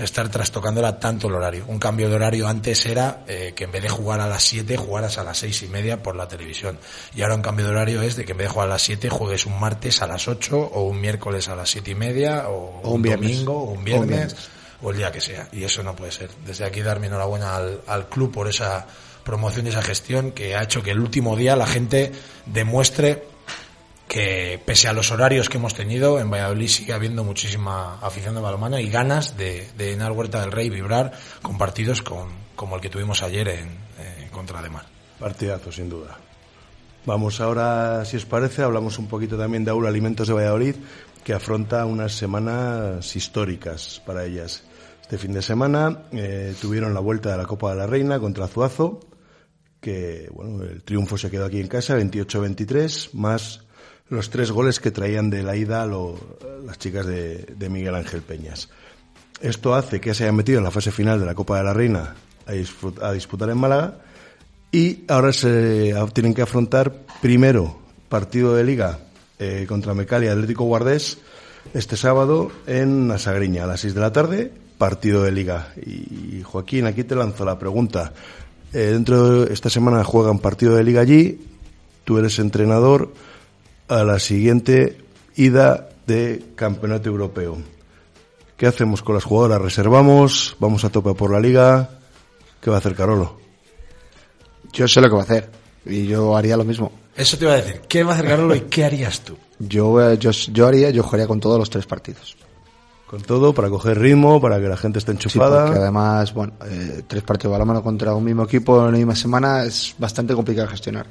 estar 0.04 0.30
trastocándola 0.30 1.00
tanto 1.00 1.28
el 1.28 1.36
horario. 1.36 1.66
Un 1.68 1.80
cambio 1.80 2.10
de 2.10 2.16
horario 2.16 2.48
antes 2.48 2.86
era 2.86 3.24
eh, 3.28 3.54
que 3.56 3.66
en 3.66 3.72
vez 3.72 3.84
de 3.84 3.90
jugar 3.90 4.22
a 4.22 4.28
las 4.28 4.44
7 4.44 4.78
jugaras 4.78 5.18
a 5.18 5.24
las 5.24 5.38
seis 5.38 5.62
y 5.64 5.68
media 5.68 6.02
por 6.02 6.16
la 6.16 6.28
televisión. 6.28 6.78
Y 7.16 7.22
ahora 7.22 7.36
un 7.36 7.42
cambio 7.42 7.66
de 7.66 7.72
horario 7.72 8.02
es 8.02 8.16
de 8.16 8.26
que 8.26 8.32
en 8.32 8.38
vez 8.38 8.48
de 8.48 8.54
jugar 8.54 8.68
a 8.68 8.72
las 8.72 8.82
7 8.82 9.10
juegues 9.10 9.46
un 9.46 9.60
martes 9.60 10.02
a 10.02 10.08
las 10.08 10.28
8 10.28 10.58
o 10.58 10.84
un 10.84 11.02
miércoles 11.02 11.50
a 11.50 11.56
las 11.56 11.70
siete 11.70 11.92
y 11.92 11.96
media 11.96 12.50
o, 12.50 12.82
o 12.82 12.92
un, 12.92 13.02
domingo 13.02 13.54
o 13.54 13.72
un 13.72 13.84
viernes, 13.84 14.00
o 14.00 14.02
un 14.02 14.08
viernes 14.08 14.50
o 14.82 14.92
el 14.92 14.98
día 14.98 15.12
que 15.12 15.22
sea. 15.22 15.48
Y 15.52 15.64
eso 15.64 15.84
no 15.84 15.96
puede 15.96 16.12
ser. 16.12 16.30
Desde 16.46 16.66
aquí 16.66 16.82
dar 16.82 17.00
mi 17.00 17.08
enhorabuena 17.08 17.56
al, 17.56 17.82
al 17.88 18.10
club 18.10 18.32
por 18.32 18.48
esa 18.48 18.88
promoción 19.24 19.66
y 19.68 19.70
esa 19.70 19.82
gestión 19.82 20.32
que 20.32 20.56
ha 20.56 20.64
hecho 20.64 20.82
que 20.82 20.92
el 20.92 21.00
último 21.00 21.36
día 21.36 21.56
la 21.56 21.68
gente 21.68 22.12
demuestre 22.46 23.24
que 24.10 24.60
pese 24.66 24.88
a 24.88 24.94
los 24.94 25.12
horarios 25.12 25.50
que 25.50 25.58
hemos 25.58 25.76
tenido, 25.76 26.20
en 26.20 26.32
Valladolid 26.32 26.68
sigue 26.68 26.94
habiendo 26.94 27.24
muchísima 27.24 28.00
afición 28.02 28.34
de 28.34 28.42
balonmano 28.42 28.80
y 28.80 28.90
ganas 28.90 29.38
de, 29.38 29.70
de 29.78 29.96
Huerta 29.96 30.42
del 30.42 30.52
Rey 30.52 30.70
vibrar 30.70 31.14
con 31.44 31.60
partidos 31.60 32.02
como 32.02 32.76
el 32.76 32.82
que 32.82 32.90
tuvimos 32.90 33.22
ayer 33.22 33.48
en, 33.50 33.68
eh, 34.00 34.28
contra 34.32 34.64
de 34.64 34.70
Mar. 34.70 34.86
Partidazo, 35.20 35.72
sin 35.72 35.90
duda. 35.90 36.18
Vamos 37.06 37.40
ahora, 37.40 38.04
si 38.04 38.18
os 38.18 38.26
parece, 38.26 38.64
hablamos 38.64 38.98
un 38.98 39.08
poquito 39.08 39.38
también 39.38 39.64
de 39.64 39.72
Aula 39.72 39.90
Alimentos 39.90 40.28
de 40.28 40.34
Valladolid, 40.34 40.76
que 41.24 41.34
afronta 41.34 41.86
unas 41.86 42.14
semanas 42.14 43.16
históricas 43.16 44.02
para 44.06 44.26
ellas. 44.26 44.64
Este 45.10 45.18
fin 45.18 45.34
de 45.34 45.42
semana 45.42 46.04
eh, 46.12 46.54
tuvieron 46.62 46.94
la 46.94 47.00
vuelta 47.00 47.32
de 47.32 47.38
la 47.38 47.48
Copa 47.48 47.72
de 47.72 47.78
la 47.78 47.88
Reina 47.88 48.20
contra 48.20 48.48
Zuazo, 48.48 49.00
que 49.82 50.30
bueno, 50.32 50.62
el 50.62 50.84
triunfo 50.84 51.18
se 51.18 51.32
quedó 51.32 51.46
aquí 51.46 51.60
en 51.60 51.68
casa, 51.68 51.98
28-23, 51.98 53.14
más 53.14 53.62
los 54.08 54.30
tres 54.30 54.52
goles 54.52 54.80
que 54.80 54.92
traían 54.92 55.32
de 55.32 55.42
la 55.42 55.56
ida 55.56 55.88
lo, 55.88 56.16
las 56.64 56.78
chicas 56.78 57.08
de, 57.08 57.38
de, 57.58 57.70
Miguel 57.70 57.96
Ángel 57.96 58.22
Peñas. 58.22 58.70
Esto 59.42 59.74
hace 59.74 60.00
que 60.00 60.14
se 60.14 60.26
hayan 60.26 60.36
metido 60.36 60.60
en 60.60 60.64
la 60.64 60.70
fase 60.70 60.92
final 60.92 61.20
de 61.20 61.26
la 61.26 61.34
Copa 61.34 61.58
de 61.58 61.64
la 61.64 61.74
Reina 61.74 62.14
a, 62.46 63.12
disputar 63.12 63.50
en 63.50 63.58
Málaga 63.58 64.02
y 64.72 65.06
ahora 65.08 65.34
se 65.34 65.92
tienen 66.14 66.36
que 66.36 66.44
afrontar 66.44 66.94
primero 67.20 67.80
partido 68.10 68.54
de 68.54 68.64
liga 68.64 69.00
eh, 69.40 69.66
contra 69.68 69.96
Mecal 69.96 70.24
y 70.24 70.28
Atlético 70.28 70.66
Guardés 70.66 71.18
este 71.74 71.98
sábado 71.98 72.52
en 72.68 73.10
Asagriña 73.10 73.64
a 73.64 73.68
las 73.68 73.80
6 73.80 73.96
de 73.96 74.02
la 74.02 74.14
tarde, 74.14 74.69
partido 74.80 75.24
de 75.24 75.32
liga. 75.32 75.74
Y 75.86 76.42
Joaquín, 76.42 76.88
aquí 76.88 77.04
te 77.04 77.14
lanzo 77.14 77.46
la 77.46 77.60
pregunta. 77.60 78.14
Eh, 78.74 78.78
dentro 78.78 79.46
de 79.46 79.54
esta 79.54 79.70
semana 79.70 80.04
juegan 80.04 80.40
partido 80.40 80.76
de 80.76 80.84
liga 80.84 81.02
allí, 81.02 81.40
tú 82.06 82.18
eres 82.18 82.40
entrenador 82.40 83.14
a 83.88 84.04
la 84.04 84.18
siguiente 84.18 84.98
ida 85.36 85.90
de 86.08 86.44
campeonato 86.56 87.10
europeo. 87.10 87.58
¿Qué 88.58 88.68
hacemos 88.68 89.04
con 89.04 89.16
las 89.16 89.24
jugadoras? 89.24 89.62
¿Reservamos? 89.62 90.56
¿Vamos 90.60 90.84
a 90.86 90.90
tope 90.90 91.14
por 91.14 91.32
la 91.32 91.40
liga? 91.40 92.00
¿Qué 92.62 92.70
va 92.70 92.78
a 92.78 92.80
hacer 92.80 92.96
Carolo? 92.96 93.40
Yo 94.72 94.88
sé 94.88 95.02
lo 95.02 95.10
que 95.10 95.16
va 95.16 95.22
a 95.22 95.24
hacer 95.24 95.50
y 95.86 96.08
yo 96.08 96.36
haría 96.36 96.56
lo 96.56 96.64
mismo. 96.64 96.92
Eso 97.16 97.38
te 97.38 97.46
iba 97.46 97.54
a 97.54 97.58
decir. 97.58 97.82
¿Qué 97.88 98.04
va 98.04 98.12
a 98.12 98.16
hacer 98.16 98.28
Carolo 98.28 98.56
y 98.56 98.62
qué 98.62 98.86
harías 98.86 99.22
tú? 99.22 99.38
Yo, 99.60 100.14
yo, 100.14 100.32
yo 100.32 100.68
haría, 100.68 100.90
yo 100.90 101.04
jugaría 101.04 101.28
con 101.28 101.40
todos 101.40 101.60
los 101.60 101.70
tres 101.70 101.86
partidos. 101.86 102.38
Con 103.10 103.24
todo, 103.24 103.54
para 103.54 103.70
coger 103.70 103.98
ritmo, 103.98 104.40
para 104.40 104.60
que 104.60 104.68
la 104.68 104.78
gente 104.78 105.00
esté 105.00 105.14
enchufada. 105.14 105.62
Sí, 105.62 105.66
porque 105.66 105.80
además, 105.80 106.32
bueno, 106.32 106.54
eh, 106.70 107.02
tres 107.08 107.24
partidos 107.24 107.50
de 107.50 107.54
balonmano 107.54 107.82
contra 107.82 108.14
un 108.14 108.24
mismo 108.24 108.44
equipo 108.44 108.86
en 108.86 108.92
la 108.92 108.98
misma 109.00 109.16
semana 109.16 109.64
es 109.64 109.96
bastante 109.98 110.36
complicado 110.36 110.68
de 110.68 110.74
gestionar. 110.74 111.08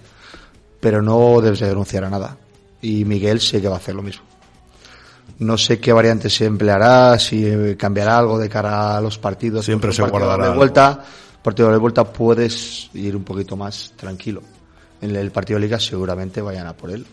Pero 0.79 1.03
no 1.03 1.41
debes 1.41 1.59
de 1.59 1.67
denunciar 1.67 2.05
a 2.05 2.11
nada. 2.11 2.37
Y 2.81 3.05
Miguel 3.05 3.41
sé 3.41 3.61
que 3.61 3.67
va 3.67 3.75
a 3.75 3.79
hacer 3.79 3.97
lo 3.97 4.03
mismo. 4.03 4.23
No 5.41 5.59
sé 5.59 5.81
qué 5.81 5.93
variante 5.93 6.31
se 6.31 6.45
empleará, 6.45 7.19
si 7.19 7.75
cambiará 7.77 8.17
algo 8.17 8.39
de 8.39 8.49
cara 8.49 8.97
a 8.97 9.01
los 9.01 9.19
partidos. 9.19 9.65
Siempre 9.65 9.93
se 9.93 10.03
guardará. 10.03 10.51
De 10.51 10.57
vuelta, 10.57 11.03
partido 11.43 11.73
de 11.73 11.79
vuelta 11.79 12.05
puedes 12.05 12.91
ir 12.95 13.17
un 13.17 13.25
poquito 13.25 13.57
más 13.57 13.93
tranquilo. 13.97 14.41
En 15.01 15.17
el 15.17 15.33
partido 15.33 15.59
de 15.59 15.67
liga 15.67 15.81
seguramente 15.81 16.41
vayan 16.43 16.69
a 16.69 16.75
por 16.75 16.93
él. 16.93 17.05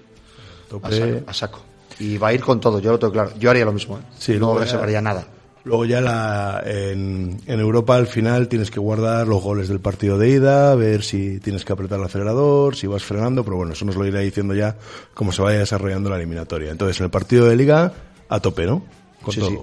A 0.84 0.91
saco, 0.91 1.24
a 1.26 1.34
saco. 1.34 1.62
Y 1.99 2.17
va 2.17 2.29
a 2.29 2.34
ir 2.34 2.41
con 2.41 2.60
todo, 2.60 2.79
yo 2.79 2.91
lo 2.91 2.99
tengo 2.99 3.13
claro. 3.13 3.31
Yo 3.39 3.49
haría 3.49 3.65
lo 3.65 3.71
mismo, 3.71 3.97
¿eh? 3.97 4.01
Sí, 4.17 4.34
no 4.34 4.39
luego 4.39 4.60
reservaría 4.60 5.01
nada. 5.01 5.25
Luego 5.65 5.86
ya 5.86 5.99
la, 5.99 6.62
en, 6.63 7.41
en, 7.47 7.60
Europa 7.60 7.95
al 7.95 8.05
final 8.05 8.47
tienes 8.47 8.69
que 8.69 8.79
guardar 8.79 9.27
los 9.27 9.41
goles 9.41 9.67
del 9.67 9.79
partido 9.79 10.19
de 10.19 10.29
ida, 10.29 10.75
ver 10.75 11.01
si 11.01 11.39
tienes 11.39 11.65
que 11.65 11.73
apretar 11.73 11.97
el 11.97 12.05
acelerador, 12.05 12.75
si 12.75 12.86
vas 12.86 13.03
frenando, 13.03 13.43
pero 13.43 13.58
bueno, 13.58 13.73
eso 13.73 13.84
nos 13.84 13.95
lo 13.95 14.05
irá 14.05 14.19
diciendo 14.19 14.53
ya 14.53 14.77
cómo 15.15 15.31
se 15.31 15.41
vaya 15.41 15.58
desarrollando 15.58 16.12
la 16.12 16.17
eliminatoria. 16.17 16.69
Entonces, 16.69 17.01
el 17.01 17.10
partido 17.10 17.47
de 17.47 17.55
liga 17.55 17.93
a 18.29 18.39
tope, 18.39 18.67
¿no? 18.67 18.84
Con 19.23 19.34
sí, 19.34 19.39
todo. 19.39 19.49
Sí. 19.49 19.58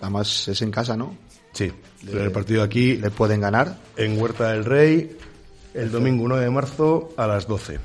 Además 0.00 0.46
es 0.46 0.62
en 0.62 0.70
casa, 0.70 0.96
¿no? 0.96 1.16
Sí. 1.52 1.72
Le, 2.04 2.22
el 2.22 2.30
partido 2.30 2.62
aquí 2.62 2.96
le 2.96 3.10
pueden 3.10 3.40
ganar 3.40 3.78
en 3.96 4.20
Huerta 4.20 4.52
del 4.52 4.64
Rey 4.64 5.16
el 5.74 5.90
domingo 5.90 6.22
1 6.22 6.36
de 6.36 6.50
marzo 6.50 7.10
a 7.16 7.26
las 7.26 7.48
12. 7.48 7.80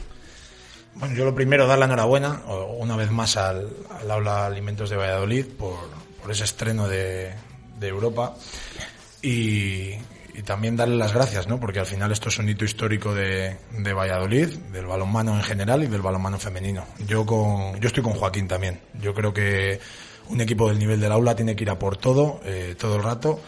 Bueno, 0.95 1.15
yo 1.15 1.25
lo 1.25 1.33
primero 1.33 1.65
dar 1.65 1.79
la 1.79 1.85
enhorabuena 1.85 2.41
una 2.77 2.95
vez 2.95 3.09
más 3.11 3.35
al, 3.37 3.69
al 3.99 4.11
Aula 4.11 4.45
Alimentos 4.45 4.89
de 4.89 4.95
Valladolid 4.95 5.45
por, 5.57 5.89
por 6.21 6.31
ese 6.31 6.43
estreno 6.43 6.87
de, 6.87 7.33
de 7.79 7.87
Europa 7.87 8.35
y, 9.21 9.91
también 10.45 10.75
darle 10.75 10.95
las 10.95 11.13
gracias, 11.13 11.47
¿no? 11.47 11.59
Porque 11.59 11.79
al 11.79 11.85
final 11.85 12.11
esto 12.11 12.29
es 12.29 12.39
un 12.39 12.49
hito 12.49 12.65
histórico 12.65 13.13
de, 13.13 13.55
de, 13.71 13.93
Valladolid, 13.93 14.47
del 14.47 14.87
balonmano 14.87 15.35
en 15.35 15.43
general 15.43 15.83
y 15.83 15.87
del 15.87 16.01
balonmano 16.01 16.39
femenino. 16.39 16.85
Yo 17.05 17.23
con, 17.23 17.79
yo 17.79 17.87
estoy 17.87 18.01
con 18.01 18.13
Joaquín 18.13 18.47
también. 18.47 18.81
Yo 18.99 19.13
creo 19.13 19.31
que 19.31 19.79
un 20.29 20.41
equipo 20.41 20.67
del 20.67 20.79
nivel 20.79 20.99
del 20.99 21.11
aula 21.11 21.35
tiene 21.35 21.55
que 21.55 21.63
ir 21.63 21.69
a 21.69 21.77
por 21.77 21.97
todo, 21.97 22.41
eh, 22.45 22.75
todo 22.77 22.95
el 22.95 23.03
rato 23.03 23.39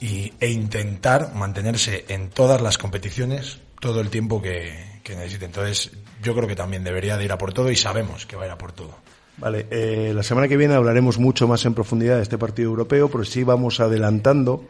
y, 0.00 0.32
e 0.40 0.48
intentar 0.48 1.34
mantenerse 1.34 2.06
en 2.08 2.30
todas 2.30 2.62
las 2.62 2.78
competiciones 2.78 3.58
todo 3.78 4.00
el 4.00 4.08
tiempo 4.08 4.40
que 4.40 5.02
necesite. 5.08 5.44
Entonces, 5.44 5.90
yo 6.22 6.34
creo 6.34 6.48
que 6.48 6.56
también 6.56 6.84
debería 6.84 7.16
de 7.16 7.24
ir 7.24 7.32
a 7.32 7.38
por 7.38 7.52
todo 7.52 7.70
y 7.70 7.76
sabemos 7.76 8.26
que 8.26 8.36
va 8.36 8.44
a 8.44 8.46
ir 8.46 8.52
a 8.52 8.58
por 8.58 8.72
todo. 8.72 8.96
Vale, 9.38 9.66
eh, 9.70 10.12
la 10.14 10.22
semana 10.22 10.48
que 10.48 10.56
viene 10.56 10.74
hablaremos 10.74 11.18
mucho 11.18 11.48
más 11.48 11.64
en 11.64 11.74
profundidad 11.74 12.16
de 12.16 12.22
este 12.22 12.36
partido 12.36 12.68
europeo, 12.68 13.08
pero 13.08 13.24
sí 13.24 13.42
vamos 13.42 13.80
adelantando 13.80 14.64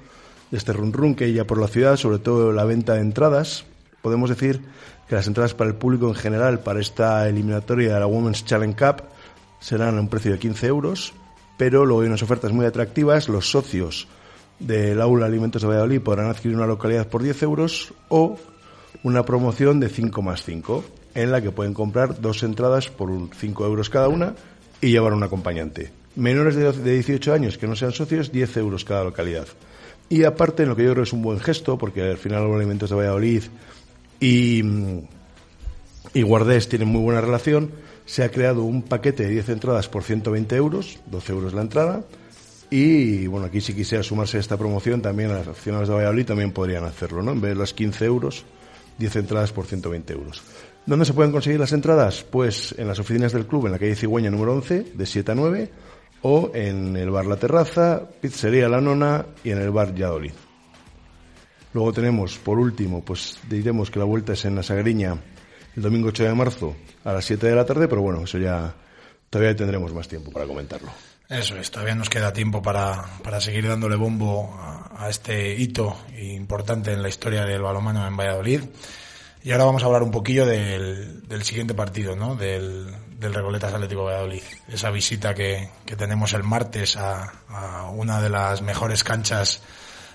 de 0.51 0.59
este 0.59 0.73
run 0.73 0.93
run 0.93 1.15
que 1.15 1.25
hay 1.25 1.35
ya 1.35 1.45
por 1.45 1.61
la 1.61 1.67
ciudad, 1.67 1.97
sobre 1.97 2.19
todo 2.19 2.53
la 2.53 2.65
venta 2.65 2.95
de 2.95 3.01
entradas. 3.01 3.65
podemos 4.01 4.31
decir 4.31 4.61
que 5.09 5.17
las 5.17 5.27
entradas 5.27 5.55
para 5.55 5.69
el 5.69 5.77
público 5.77 6.09
en 6.09 6.15
general 6.15 6.61
para 6.61 6.81
esta 6.81 7.29
eliminatoria 7.29 7.95
de 7.95 8.01
la 8.01 8.07
Women's 8.07 8.45
Challenge 8.45 8.77
Cup 8.77 9.03
serán 9.59 9.99
a 9.99 10.01
un 10.01 10.09
precio 10.09 10.31
de 10.31 10.39
15 10.39 10.67
euros, 10.69 11.13
pero 11.57 11.85
luego 11.85 12.03
hay 12.03 12.07
unas 12.07 12.23
ofertas 12.23 12.53
muy 12.53 12.65
atractivas. 12.65 13.29
Los 13.29 13.51
socios 13.51 14.07
del 14.61 15.01
Aula 15.01 15.27
Alimentos 15.27 15.63
de 15.63 15.69
Valladolid 15.69 16.01
podrán 16.01 16.31
adquirir 16.31 16.57
una 16.57 16.67
localidad 16.67 17.09
por 17.09 17.23
10 17.23 17.43
euros 17.43 17.93
o 18.09 18.39
una 19.03 19.25
promoción 19.25 19.81
de 19.81 19.89
5 19.89 20.23
más 20.23 20.45
5, 20.45 20.85
en 21.15 21.33
la 21.33 21.41
que 21.41 21.51
pueden 21.51 21.75
comprar 21.75 22.21
dos 22.21 22.43
entradas 22.43 22.89
por 22.89 23.11
5 23.35 23.67
euros 23.67 23.91
cada 23.91 24.09
una 24.09 24.35
y 24.81 24.91
llevar 24.91 25.13
un 25.13 25.23
acompañante. 25.23 25.93
Menores 26.17 26.57
de 26.57 26.95
18 26.95 27.33
años 27.33 27.59
que 27.59 27.67
no 27.67 27.77
sean 27.77 27.93
socios, 27.93 28.33
10 28.33 28.57
euros 28.59 28.85
cada 28.85 29.05
localidad. 29.05 29.47
Y 30.09 30.25
aparte, 30.25 30.65
en 30.65 30.71
lo 30.71 30.77
que 30.77 30.85
yo 30.85 30.93
creo 30.93 31.05
es 31.05 31.13
un 31.13 31.23
buen 31.23 31.39
gesto, 31.39 31.79
porque 31.79 32.03
al 32.03 32.19
final 32.19 32.45
los 32.45 32.57
alimentos 32.57 32.91
de 32.91 32.97
Valladolid 32.97 33.45
y, 34.19 34.63
y 36.13 36.23
Guardés 36.23 36.69
tienen 36.69 36.89
muy 36.89 37.01
buena 37.01 37.21
relación, 37.21 37.71
se 38.07 38.25
ha 38.25 38.31
creado 38.31 38.65
un 38.65 38.83
paquete 38.83 39.23
de 39.23 39.31
10 39.31 39.51
entradas 39.51 39.89
por 39.89 40.03
120 40.03 40.57
euros, 40.57 40.99
12 41.07 41.33
euros 41.33 41.55
la 41.55 41.63
entrada, 41.63 42.03
y 42.71 43.27
bueno, 43.27 43.47
aquí 43.47 43.61
si 43.61 43.75
quisiera 43.75 44.03
sumarse 44.03 44.37
a 44.37 44.41
esta 44.41 44.57
promoción, 44.57 45.03
también 45.03 45.33
las 45.33 45.47
aficionados 45.47 45.89
de 45.89 45.95
Valladolid 45.95 46.27
también 46.27 46.53
podrían 46.53 46.85
hacerlo, 46.85 47.23
¿no? 47.23 47.33
En 47.33 47.41
vez 47.41 47.55
de 47.55 47.61
las 47.61 47.75
15 47.75 48.05
euros, 48.05 48.45
10 48.99 49.17
entradas 49.17 49.53
por 49.53 49.67
120 49.67 50.13
euros. 50.13 50.43
¿Dónde 50.87 51.05
se 51.05 51.13
pueden 51.13 51.33
conseguir 51.33 51.61
las 51.61 51.73
entradas? 51.73 52.25
Pues 52.25 52.75
en 52.79 52.89
las 52.89 52.99
oficinas 52.99 53.33
del 53.33 53.47
club, 53.47 53.67
en 53.67 53.73
la 53.73 53.79
calle 53.79 53.95
Cigüeña 53.95 54.31
número 54.31 54.55
11, 54.55 54.93
de 54.95 55.07
7 55.07 55.33
a 55.33 55.35
9, 55.35 55.71
o 56.23 56.51
en 56.55 56.97
el 56.97 57.11
bar 57.11 57.27
La 57.27 57.37
Terraza, 57.37 58.03
Pizzería 58.21 58.69
La 58.69 58.81
Nona 58.81 59.27
y 59.45 59.51
en 59.51 59.59
el 59.59 59.71
bar 59.71 59.95
Yadolid. 59.95 60.33
Luego 61.73 61.93
tenemos, 61.93 62.39
por 62.39 62.59
último, 62.59 63.05
pues 63.05 63.39
diremos 63.49 63.91
que 63.91 64.01
la 64.01 64.05
vuelta 64.05 64.33
es 64.33 64.45
en 64.45 64.57
la 64.57 64.63
Sagriña 64.63 65.17
el 65.77 65.83
domingo 65.83 66.09
8 66.09 66.25
de 66.25 66.35
marzo 66.35 66.75
a 67.05 67.13
las 67.13 67.25
7 67.25 67.47
de 67.47 67.55
la 67.55 67.65
tarde, 67.65 67.87
pero 67.87 68.03
bueno, 68.03 68.25
eso 68.25 68.39
ya 68.39 68.75
todavía 69.29 69.55
tendremos 69.55 69.95
más 69.95 70.09
tiempo 70.09 70.33
para 70.33 70.47
comentarlo. 70.47 70.91
Eso 71.29 71.57
es, 71.57 71.71
todavía 71.71 71.95
nos 71.95 72.11
queda 72.11 72.33
tiempo 72.33 72.61
para, 72.61 73.05
para 73.23 73.41
seguir 73.41 73.69
dándole 73.69 73.95
bombo 73.95 74.53
a, 74.59 75.05
a, 75.05 75.09
este 75.09 75.55
hito 75.55 75.97
importante 76.19 76.93
en 76.93 77.03
la 77.03 77.09
historia 77.09 77.45
del 77.45 77.63
balonmano 77.63 78.05
en 78.05 78.17
Valladolid. 78.17 78.63
Y 79.43 79.53
ahora 79.53 79.65
vamos 79.65 79.83
a 79.83 79.87
hablar 79.87 80.03
un 80.03 80.11
poquillo 80.11 80.45
del, 80.45 81.27
del 81.27 81.43
siguiente 81.45 81.73
partido, 81.75 82.15
¿no? 82.15 82.35
Del, 82.37 82.87
del 83.19 83.33
Recoletas 83.33 83.73
Atlético 83.73 84.05
Valladolid. 84.05 84.43
Esa 84.69 84.91
visita 84.91 85.35
que, 85.35 85.71
que 85.87 85.97
tenemos 85.97 86.35
el 86.35 86.43
martes 86.43 86.97
a, 86.97 87.33
a, 87.49 87.91
una 87.91 88.21
de 88.21 88.29
las 88.29 88.61
mejores 88.61 89.03
canchas 89.03 89.63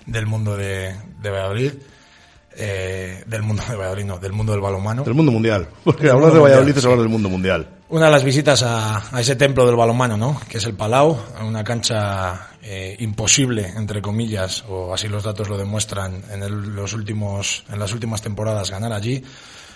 del 0.06 0.26
mundo 0.26 0.56
de, 0.56 0.94
de 1.20 1.30
Valladolid. 1.30 1.72
Eh, 2.58 3.22
del 3.26 3.42
mundo 3.42 3.62
de 3.68 3.76
Valladolid, 3.76 4.04
no, 4.04 4.18
del 4.18 4.32
mundo 4.32 4.52
del 4.52 4.62
balonmano. 4.62 5.02
Del 5.02 5.14
mundo 5.14 5.32
mundial. 5.32 5.68
Porque 5.84 6.08
hablar 6.08 6.32
de 6.32 6.38
Valladolid 6.38 6.74
mundial, 6.74 6.78
es 6.78 6.84
hablar 6.84 6.98
sí. 6.98 7.02
del 7.02 7.12
mundo 7.12 7.28
mundial. 7.28 7.75
Una 7.88 8.06
de 8.06 8.10
las 8.10 8.24
visitas 8.24 8.64
a, 8.64 9.00
ese 9.16 9.36
templo 9.36 9.64
del 9.64 9.76
balonmano, 9.76 10.16
¿no? 10.16 10.40
Que 10.48 10.58
es 10.58 10.64
el 10.64 10.74
Palau, 10.74 11.16
una 11.40 11.62
cancha 11.62 12.50
eh, 12.60 12.96
imposible, 12.98 13.74
entre 13.76 14.02
comillas, 14.02 14.64
o 14.68 14.92
así 14.92 15.06
los 15.06 15.22
datos 15.22 15.48
lo 15.48 15.56
demuestran 15.56 16.20
en 16.32 16.74
los 16.74 16.94
últimos, 16.94 17.62
en 17.70 17.78
las 17.78 17.92
últimas 17.92 18.22
temporadas 18.22 18.72
ganar 18.72 18.92
allí. 18.92 19.22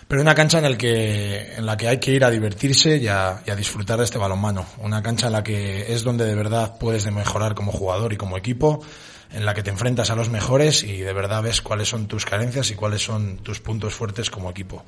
Pero 0.08 0.22
una 0.22 0.34
cancha 0.34 0.58
en, 0.58 0.64
el 0.64 0.76
que, 0.76 1.54
en 1.54 1.64
la 1.64 1.76
que 1.76 1.86
hay 1.86 1.98
que 2.00 2.10
ir 2.10 2.24
a 2.24 2.30
divertirse 2.30 2.96
y 2.96 3.06
a, 3.06 3.44
y 3.46 3.50
a 3.52 3.54
disfrutar 3.54 3.98
de 3.98 4.06
este 4.06 4.18
balonmano. 4.18 4.66
Una 4.78 5.00
cancha 5.04 5.28
en 5.28 5.32
la 5.34 5.44
que 5.44 5.92
es 5.94 6.02
donde 6.02 6.24
de 6.24 6.34
verdad 6.34 6.78
puedes 6.80 7.08
mejorar 7.12 7.54
como 7.54 7.70
jugador 7.70 8.12
y 8.12 8.16
como 8.16 8.36
equipo 8.36 8.82
en 9.32 9.46
la 9.46 9.54
que 9.54 9.62
te 9.62 9.70
enfrentas 9.70 10.10
a 10.10 10.16
los 10.16 10.30
mejores 10.30 10.82
y 10.82 10.98
de 10.98 11.12
verdad 11.12 11.44
ves 11.44 11.62
cuáles 11.62 11.88
son 11.88 12.08
tus 12.08 12.24
carencias 12.24 12.72
y 12.72 12.74
cuáles 12.74 13.04
son 13.04 13.36
tus 13.38 13.60
puntos 13.60 13.94
fuertes 13.94 14.30
como 14.30 14.50
equipo. 14.50 14.84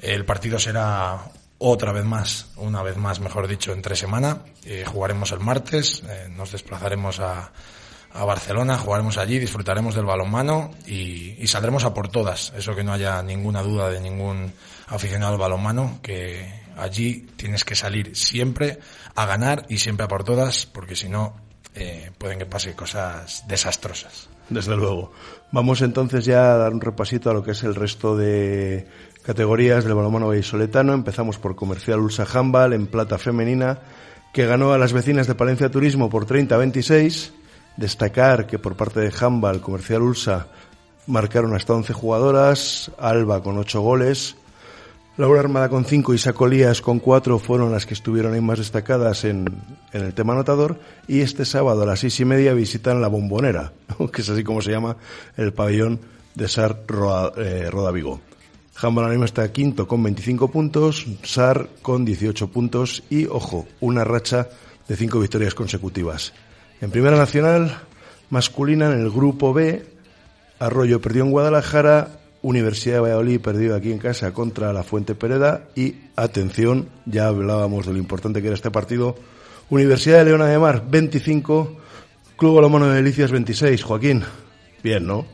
El 0.00 0.24
partido 0.24 0.58
será 0.58 1.30
otra 1.58 1.92
vez 1.92 2.04
más, 2.04 2.48
una 2.56 2.82
vez 2.82 2.96
más, 2.96 3.20
mejor 3.20 3.48
dicho, 3.48 3.72
entre 3.72 3.96
semana. 3.96 4.42
Eh, 4.64 4.84
jugaremos 4.86 5.32
el 5.32 5.40
martes, 5.40 6.02
eh, 6.08 6.28
nos 6.30 6.52
desplazaremos 6.52 7.20
a, 7.20 7.52
a, 8.12 8.24
Barcelona, 8.24 8.78
jugaremos 8.78 9.18
allí, 9.18 9.38
disfrutaremos 9.38 9.94
del 9.94 10.04
balonmano 10.04 10.72
y, 10.86 11.36
y, 11.38 11.46
saldremos 11.46 11.84
a 11.84 11.94
por 11.94 12.08
todas. 12.08 12.52
Eso 12.56 12.74
que 12.74 12.84
no 12.84 12.92
haya 12.92 13.22
ninguna 13.22 13.62
duda 13.62 13.90
de 13.90 14.00
ningún 14.00 14.52
aficionado 14.88 15.32
al 15.32 15.38
balonmano, 15.38 16.00
que 16.02 16.64
allí 16.76 17.26
tienes 17.36 17.64
que 17.64 17.74
salir 17.74 18.16
siempre 18.16 18.78
a 19.14 19.26
ganar 19.26 19.66
y 19.68 19.78
siempre 19.78 20.04
a 20.04 20.08
por 20.08 20.24
todas, 20.24 20.66
porque 20.66 20.96
si 20.96 21.08
no, 21.08 21.36
eh, 21.74 22.10
pueden 22.18 22.38
que 22.38 22.46
pase 22.46 22.74
cosas 22.74 23.44
desastrosas. 23.48 24.28
Desde 24.48 24.76
luego. 24.76 25.12
Vamos 25.52 25.82
entonces 25.82 26.24
ya 26.24 26.52
a 26.52 26.58
dar 26.58 26.72
un 26.72 26.80
repasito 26.80 27.30
a 27.30 27.34
lo 27.34 27.42
que 27.42 27.52
es 27.52 27.62
el 27.62 27.74
resto 27.74 28.16
de 28.16 28.86
categorías 29.24 29.84
del 29.84 29.94
balonmano 29.94 30.28
vallisoletano. 30.28 30.92
Empezamos 30.92 31.38
por 31.38 31.56
Comercial 31.56 32.00
Ulsa 32.00 32.26
Handball 32.30 32.74
en 32.74 32.86
plata 32.86 33.18
femenina, 33.18 33.78
que 34.32 34.46
ganó 34.46 34.72
a 34.72 34.78
las 34.78 34.92
vecinas 34.92 35.26
de 35.26 35.34
Palencia 35.34 35.70
Turismo 35.70 36.10
por 36.10 36.26
30-26. 36.26 37.30
Destacar 37.76 38.46
que 38.46 38.58
por 38.58 38.76
parte 38.76 39.00
de 39.00 39.12
Handball, 39.18 39.60
Comercial 39.60 40.02
Ulsa 40.02 40.48
marcaron 41.06 41.54
hasta 41.54 41.74
11 41.74 41.92
jugadoras, 41.92 42.90
Alba 42.98 43.42
con 43.42 43.58
8 43.58 43.80
goles, 43.80 44.36
Laura 45.16 45.40
Armada 45.40 45.68
con 45.68 45.84
5 45.84 46.12
y 46.14 46.18
Sacolías 46.18 46.80
con 46.80 46.98
4 46.98 47.38
fueron 47.38 47.70
las 47.70 47.86
que 47.86 47.94
estuvieron 47.94 48.34
ahí 48.34 48.40
más 48.40 48.58
destacadas 48.58 49.24
en, 49.24 49.46
el 49.92 50.12
tema 50.12 50.32
anotador. 50.32 50.80
Y 51.06 51.20
este 51.20 51.44
sábado 51.44 51.82
a 51.82 51.86
las 51.86 52.00
seis 52.00 52.18
y 52.20 52.24
media 52.24 52.52
visitan 52.52 53.00
la 53.00 53.08
Bombonera, 53.08 53.72
que 54.12 54.22
es 54.22 54.28
así 54.28 54.42
como 54.42 54.60
se 54.60 54.72
llama 54.72 54.96
el 55.36 55.52
pabellón 55.52 56.00
de 56.34 56.48
SAR 56.48 56.80
eh, 57.36 57.68
Roda. 57.70 57.92
Handball 58.80 59.04
ahora 59.04 59.24
está 59.24 59.50
quinto 59.52 59.86
con 59.86 60.02
25 60.02 60.50
puntos, 60.50 61.06
SAR 61.22 61.68
con 61.80 62.04
18 62.04 62.48
puntos 62.48 63.02
y, 63.08 63.26
ojo, 63.26 63.66
una 63.80 64.04
racha 64.04 64.48
de 64.88 64.96
5 64.96 65.20
victorias 65.20 65.54
consecutivas. 65.54 66.32
En 66.80 66.90
Primera 66.90 67.16
Nacional, 67.16 67.78
masculina 68.30 68.86
en 68.86 69.00
el 69.00 69.10
Grupo 69.10 69.52
B, 69.52 69.86
Arroyo 70.58 71.00
perdió 71.00 71.22
en 71.24 71.30
Guadalajara, 71.30 72.20
Universidad 72.42 72.96
de 72.96 73.00
Valladolid 73.00 73.40
perdido 73.40 73.76
aquí 73.76 73.92
en 73.92 73.98
casa 73.98 74.32
contra 74.32 74.72
la 74.72 74.82
Fuente 74.82 75.14
Pereda 75.14 75.68
y, 75.76 75.94
atención, 76.16 76.88
ya 77.06 77.28
hablábamos 77.28 77.86
de 77.86 77.92
lo 77.92 77.98
importante 77.98 78.42
que 78.42 78.48
era 78.48 78.56
este 78.56 78.70
partido, 78.70 79.16
Universidad 79.70 80.18
de 80.18 80.24
Leona 80.26 80.46
de 80.46 80.58
Mar 80.58 80.84
25, 80.86 81.76
Club 82.36 82.56
Balomano 82.56 82.88
de 82.88 82.96
Delicias 82.96 83.30
26. 83.30 83.82
Joaquín, 83.82 84.24
bien, 84.82 85.06
¿no? 85.06 85.24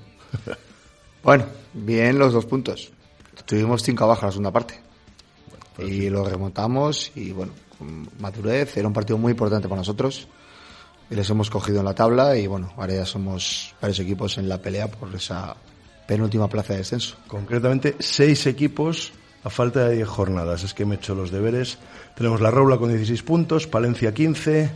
bueno, 1.24 1.46
bien 1.72 2.18
los 2.18 2.33
dos 2.33 2.46
puntos. 2.46 2.92
Tuvimos 3.46 3.82
cinco 3.82 4.04
abajo 4.04 4.22
en 4.22 4.26
la 4.26 4.32
segunda 4.32 4.52
parte. 4.52 4.80
Bueno, 5.48 5.64
pues 5.76 5.88
y 5.88 6.00
sí. 6.00 6.10
lo 6.10 6.24
remontamos 6.24 7.12
y 7.14 7.32
bueno, 7.32 7.52
con 7.78 8.08
madurez, 8.18 8.76
era 8.76 8.86
un 8.86 8.94
partido 8.94 9.18
muy 9.18 9.32
importante 9.32 9.68
para 9.68 9.80
nosotros. 9.80 10.28
Y 11.10 11.14
les 11.16 11.28
hemos 11.28 11.50
cogido 11.50 11.80
en 11.80 11.86
la 11.86 11.94
tabla 11.94 12.36
y 12.36 12.46
bueno, 12.46 12.72
ahora 12.76 12.94
ya 12.94 13.04
somos 13.04 13.74
varios 13.80 13.98
equipos 13.98 14.38
en 14.38 14.48
la 14.48 14.58
pelea 14.58 14.88
por 14.88 15.12
esa 15.14 15.56
penúltima 16.06 16.48
plaza 16.48 16.72
de 16.74 16.80
descenso. 16.80 17.16
Concretamente, 17.26 17.96
seis 17.98 18.46
equipos 18.46 19.12
a 19.42 19.50
falta 19.50 19.88
de 19.88 19.96
10 19.96 20.08
jornadas. 20.08 20.64
Es 20.64 20.74
que 20.74 20.84
me 20.84 20.94
he 20.94 20.98
hecho 20.98 21.14
los 21.14 21.30
deberes. 21.30 21.78
Tenemos 22.16 22.40
la 22.40 22.50
Roula 22.50 22.78
con 22.78 22.88
16 22.88 23.22
puntos, 23.22 23.66
Palencia 23.66 24.12
15, 24.12 24.70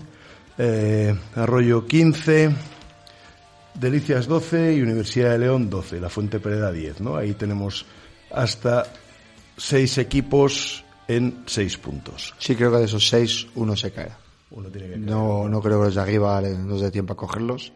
eh, 0.58 1.14
Arroyo 1.34 1.86
15, 1.86 2.50
Delicias 3.74 4.26
12 4.26 4.74
y 4.74 4.82
Universidad 4.82 5.30
de 5.30 5.38
León 5.38 5.68
12. 5.68 6.00
La 6.00 6.08
Fuente 6.08 6.40
Pereda 6.40 6.72
10, 6.72 7.00
¿no? 7.00 7.16
Ahí 7.16 7.34
tenemos 7.34 7.84
hasta 8.34 8.86
seis 9.56 9.98
equipos 9.98 10.84
en 11.08 11.44
seis 11.46 11.76
puntos. 11.76 12.34
Sí, 12.38 12.56
creo 12.56 12.70
que 12.72 12.78
de 12.78 12.84
esos 12.84 13.08
seis 13.08 13.46
uno 13.54 13.76
se 13.76 13.92
cae. 13.92 14.12
Uno 14.50 14.68
tiene 14.68 14.90
que 14.90 14.96
no, 14.96 15.48
no 15.48 15.60
creo 15.60 15.80
que 15.80 15.86
los 15.86 15.94
de 15.94 16.00
arriba 16.00 16.40
nos 16.40 16.80
dé 16.80 16.90
tiempo 16.90 17.14
a 17.14 17.16
cogerlos 17.16 17.72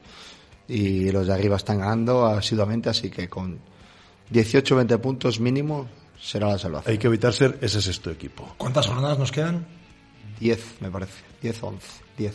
y 0.68 1.11
los 1.11 1.27
de 1.27 1.35
arriba 1.35 1.57
están 1.57 1.81
ganando 1.81 2.27
asiduamente, 2.27 2.88
así 2.88 3.11
que 3.11 3.29
con 3.29 3.59
18-20 4.33 4.99
puntos 5.01 5.40
mínimo 5.40 5.88
será 6.21 6.49
la 6.49 6.59
salvación. 6.59 6.92
Hay 6.92 6.99
que 6.99 7.07
evitar 7.07 7.33
ser 7.33 7.59
ese 7.61 7.81
sexto 7.81 8.11
equipo. 8.11 8.55
¿Cuántas 8.59 8.87
jornadas 8.87 9.18
nos 9.18 9.33
quedan? 9.33 9.66
10, 10.40 10.81
me 10.81 10.90
parece. 10.90 11.25
10, 11.42 11.62
11. 11.62 11.87
10. 12.16 12.35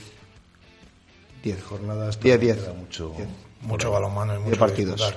10 1.44 1.64
jornadas. 1.64 2.20
10, 2.20 2.40
10. 2.40 2.76
Mucho, 2.78 3.14
diez. 3.16 3.30
mucho 3.62 3.92
balonmano 3.92 4.36
y 4.36 4.40
mucho 4.40 4.60
partidos. 4.60 5.14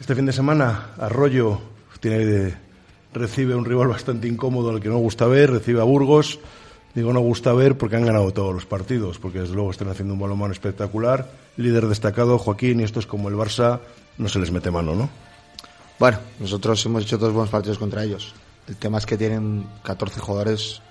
Este 0.00 0.14
fin 0.14 0.26
de 0.26 0.32
semana, 0.32 0.94
Arroyo 0.98 1.71
tiene 2.02 2.54
recibe 3.14 3.54
un 3.54 3.64
rival 3.64 3.88
bastante 3.88 4.26
incómodo 4.26 4.70
al 4.70 4.80
que 4.80 4.88
no 4.88 4.98
gusta 4.98 5.26
ver, 5.26 5.50
recibe 5.50 5.80
a 5.80 5.84
Burgos. 5.84 6.40
Digo, 6.94 7.12
no 7.12 7.20
gusta 7.20 7.52
ver 7.52 7.78
porque 7.78 7.96
han 7.96 8.04
ganado 8.04 8.32
todos 8.32 8.52
los 8.52 8.66
partidos, 8.66 9.18
porque 9.18 9.40
desde 9.40 9.54
luego 9.54 9.70
están 9.70 9.88
haciendo 9.88 10.12
un 10.12 10.20
balonmano 10.20 10.52
espectacular. 10.52 11.30
Líder 11.56 11.86
destacado, 11.86 12.38
Joaquín, 12.38 12.80
y 12.80 12.82
esto 12.82 13.00
es 13.00 13.06
como 13.06 13.28
el 13.28 13.34
Barça, 13.34 13.80
no 14.18 14.28
se 14.28 14.38
les 14.38 14.50
mete 14.50 14.70
mano, 14.70 14.94
¿no? 14.94 15.08
Bueno, 15.98 16.18
nosotros 16.40 16.84
hemos 16.84 17.04
hecho 17.04 17.16
dos 17.16 17.32
buenos 17.32 17.50
partidos 17.50 17.78
contra 17.78 18.04
ellos. 18.04 18.34
El 18.66 18.76
tema 18.76 18.98
es 18.98 19.06
que 19.06 19.16
tienen 19.16 19.66
14 19.84 20.20
jugadores 20.20 20.82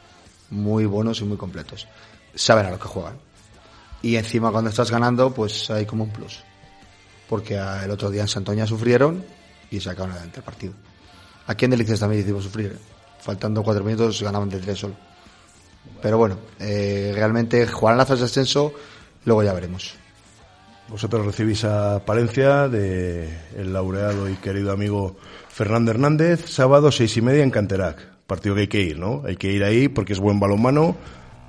muy 0.49 0.85
buenos 0.85 1.21
y 1.21 1.25
muy 1.25 1.37
completos. 1.37 1.87
Saben 2.33 2.65
a 2.65 2.71
lo 2.71 2.79
que 2.79 2.87
juegan. 2.87 3.17
Y 4.01 4.15
encima 4.15 4.51
cuando 4.51 4.69
estás 4.69 4.89
ganando, 4.89 5.31
pues 5.33 5.69
hay 5.69 5.85
como 5.85 6.05
un 6.05 6.11
plus. 6.11 6.39
Porque 7.29 7.55
el 7.55 7.91
otro 7.91 8.09
día 8.09 8.21
en 8.21 8.27
Santoña 8.27 8.65
sufrieron 8.65 9.23
y 9.69 9.79
sacaron 9.79 10.11
adelante 10.11 10.39
el 10.39 10.43
partido. 10.43 10.73
Aquí 11.47 11.65
en 11.65 11.71
Delicias 11.71 11.99
también 11.99 12.21
hicimos 12.21 12.43
sufrir. 12.43 12.77
Faltando 13.19 13.63
cuatro 13.63 13.83
minutos 13.83 14.21
ganaban 14.21 14.49
de 14.49 14.59
tres 14.59 14.79
solo. 14.79 14.95
Pero 16.01 16.17
bueno, 16.17 16.37
eh, 16.59 17.11
realmente 17.15 17.67
jugarán 17.67 17.97
la 17.97 18.05
fase 18.05 18.21
de 18.21 18.25
ascenso, 18.25 18.73
luego 19.25 19.43
ya 19.43 19.53
veremos. 19.53 19.95
Vosotros 20.89 21.25
recibís 21.25 21.63
a 21.63 22.03
Palencia 22.05 22.67
de 22.67 23.29
el 23.55 23.71
laureado 23.71 24.27
y 24.27 24.35
querido 24.35 24.71
amigo 24.71 25.15
Fernando 25.47 25.91
Hernández, 25.91 26.49
sábado 26.49 26.91
seis 26.91 27.15
y 27.17 27.21
media 27.21 27.43
en 27.43 27.51
Canterac. 27.51 28.11
Partido 28.27 28.55
que 28.55 28.61
hay 28.61 28.67
que 28.67 28.81
ir, 28.81 28.99
¿no? 28.99 29.23
Hay 29.25 29.37
que 29.37 29.51
ir 29.51 29.63
ahí 29.63 29.87
porque 29.87 30.13
es 30.13 30.19
buen 30.19 30.39
balonmano 30.39 30.95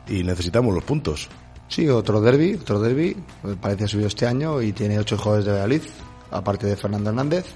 y 0.08 0.22
necesitamos 0.22 0.74
los 0.74 0.84
puntos. 0.84 1.28
Sí, 1.68 1.88
otro 1.88 2.20
derby, 2.20 2.54
otro 2.54 2.80
derby. 2.80 3.16
Palencia 3.60 3.86
ha 3.86 3.88
subido 3.88 4.08
este 4.08 4.26
año 4.26 4.60
y 4.60 4.72
tiene 4.72 4.98
ocho 4.98 5.16
jugadores 5.16 5.46
de 5.46 5.52
Valladolid, 5.52 5.82
aparte 6.30 6.66
de 6.66 6.76
Fernando 6.76 7.10
Hernández. 7.10 7.46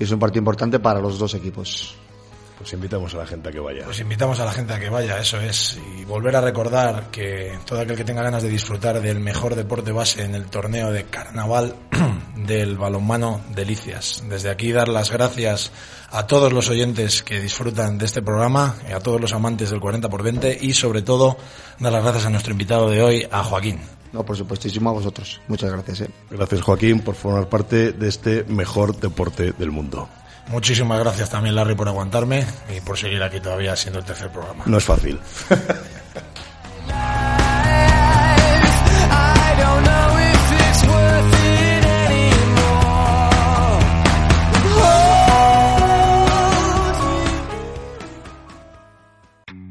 Y 0.00 0.04
es 0.04 0.10
un 0.10 0.18
partido 0.18 0.40
importante 0.40 0.80
para 0.80 0.98
los 0.98 1.18
dos 1.18 1.34
equipos. 1.34 1.94
Pues 2.56 2.72
invitamos 2.72 3.14
a 3.14 3.18
la 3.18 3.26
gente 3.26 3.50
a 3.50 3.52
que 3.52 3.60
vaya. 3.60 3.84
Pues 3.84 4.00
invitamos 4.00 4.40
a 4.40 4.46
la 4.46 4.52
gente 4.52 4.72
a 4.72 4.80
que 4.80 4.88
vaya, 4.88 5.18
eso 5.18 5.38
es. 5.40 5.78
Y 5.98 6.04
volver 6.04 6.36
a 6.36 6.40
recordar 6.40 7.10
que 7.10 7.58
todo 7.66 7.80
aquel 7.80 7.96
que 7.96 8.04
tenga 8.04 8.22
ganas 8.22 8.42
de 8.42 8.48
disfrutar 8.48 9.00
del 9.00 9.20
mejor 9.20 9.54
deporte 9.54 9.92
base 9.92 10.24
en 10.24 10.34
el 10.34 10.46
torneo 10.46 10.90
de 10.90 11.04
carnaval 11.04 11.76
del 12.36 12.78
balonmano 12.78 13.42
Delicias. 13.54 14.24
Desde 14.28 14.50
aquí 14.50 14.72
dar 14.72 14.88
las 14.88 15.10
gracias 15.10 15.70
a 16.10 16.26
todos 16.26 16.52
los 16.52 16.70
oyentes 16.70 17.22
que 17.22 17.40
disfrutan 17.40 17.98
de 17.98 18.06
este 18.06 18.22
programa, 18.22 18.76
y 18.88 18.92
a 18.92 19.00
todos 19.00 19.20
los 19.20 19.34
amantes 19.34 19.70
del 19.70 19.80
40 19.80 20.08
por 20.08 20.22
20 20.22 20.58
y 20.62 20.72
sobre 20.72 21.02
todo 21.02 21.36
dar 21.78 21.92
las 21.92 22.02
gracias 22.02 22.24
a 22.24 22.30
nuestro 22.30 22.52
invitado 22.52 22.88
de 22.88 23.02
hoy, 23.02 23.28
a 23.30 23.44
Joaquín. 23.44 23.99
No, 24.12 24.24
por 24.24 24.36
supuestísimo 24.36 24.90
a 24.90 24.92
vosotros. 24.92 25.40
Muchas 25.48 25.70
gracias. 25.70 26.02
¿eh? 26.02 26.10
Gracias 26.30 26.62
Joaquín 26.62 27.00
por 27.00 27.14
formar 27.14 27.48
parte 27.48 27.92
de 27.92 28.08
este 28.08 28.44
mejor 28.44 28.96
deporte 28.98 29.52
del 29.52 29.70
mundo. 29.70 30.08
Muchísimas 30.48 30.98
gracias 30.98 31.30
también, 31.30 31.54
Larry, 31.54 31.76
por 31.76 31.86
aguantarme 31.86 32.44
y 32.76 32.80
por 32.80 32.98
seguir 32.98 33.22
aquí 33.22 33.40
todavía 33.40 33.76
siendo 33.76 34.00
el 34.00 34.04
tercer 34.04 34.30
programa. 34.30 34.64
No 34.66 34.78
es 34.78 34.84
fácil. 34.84 35.20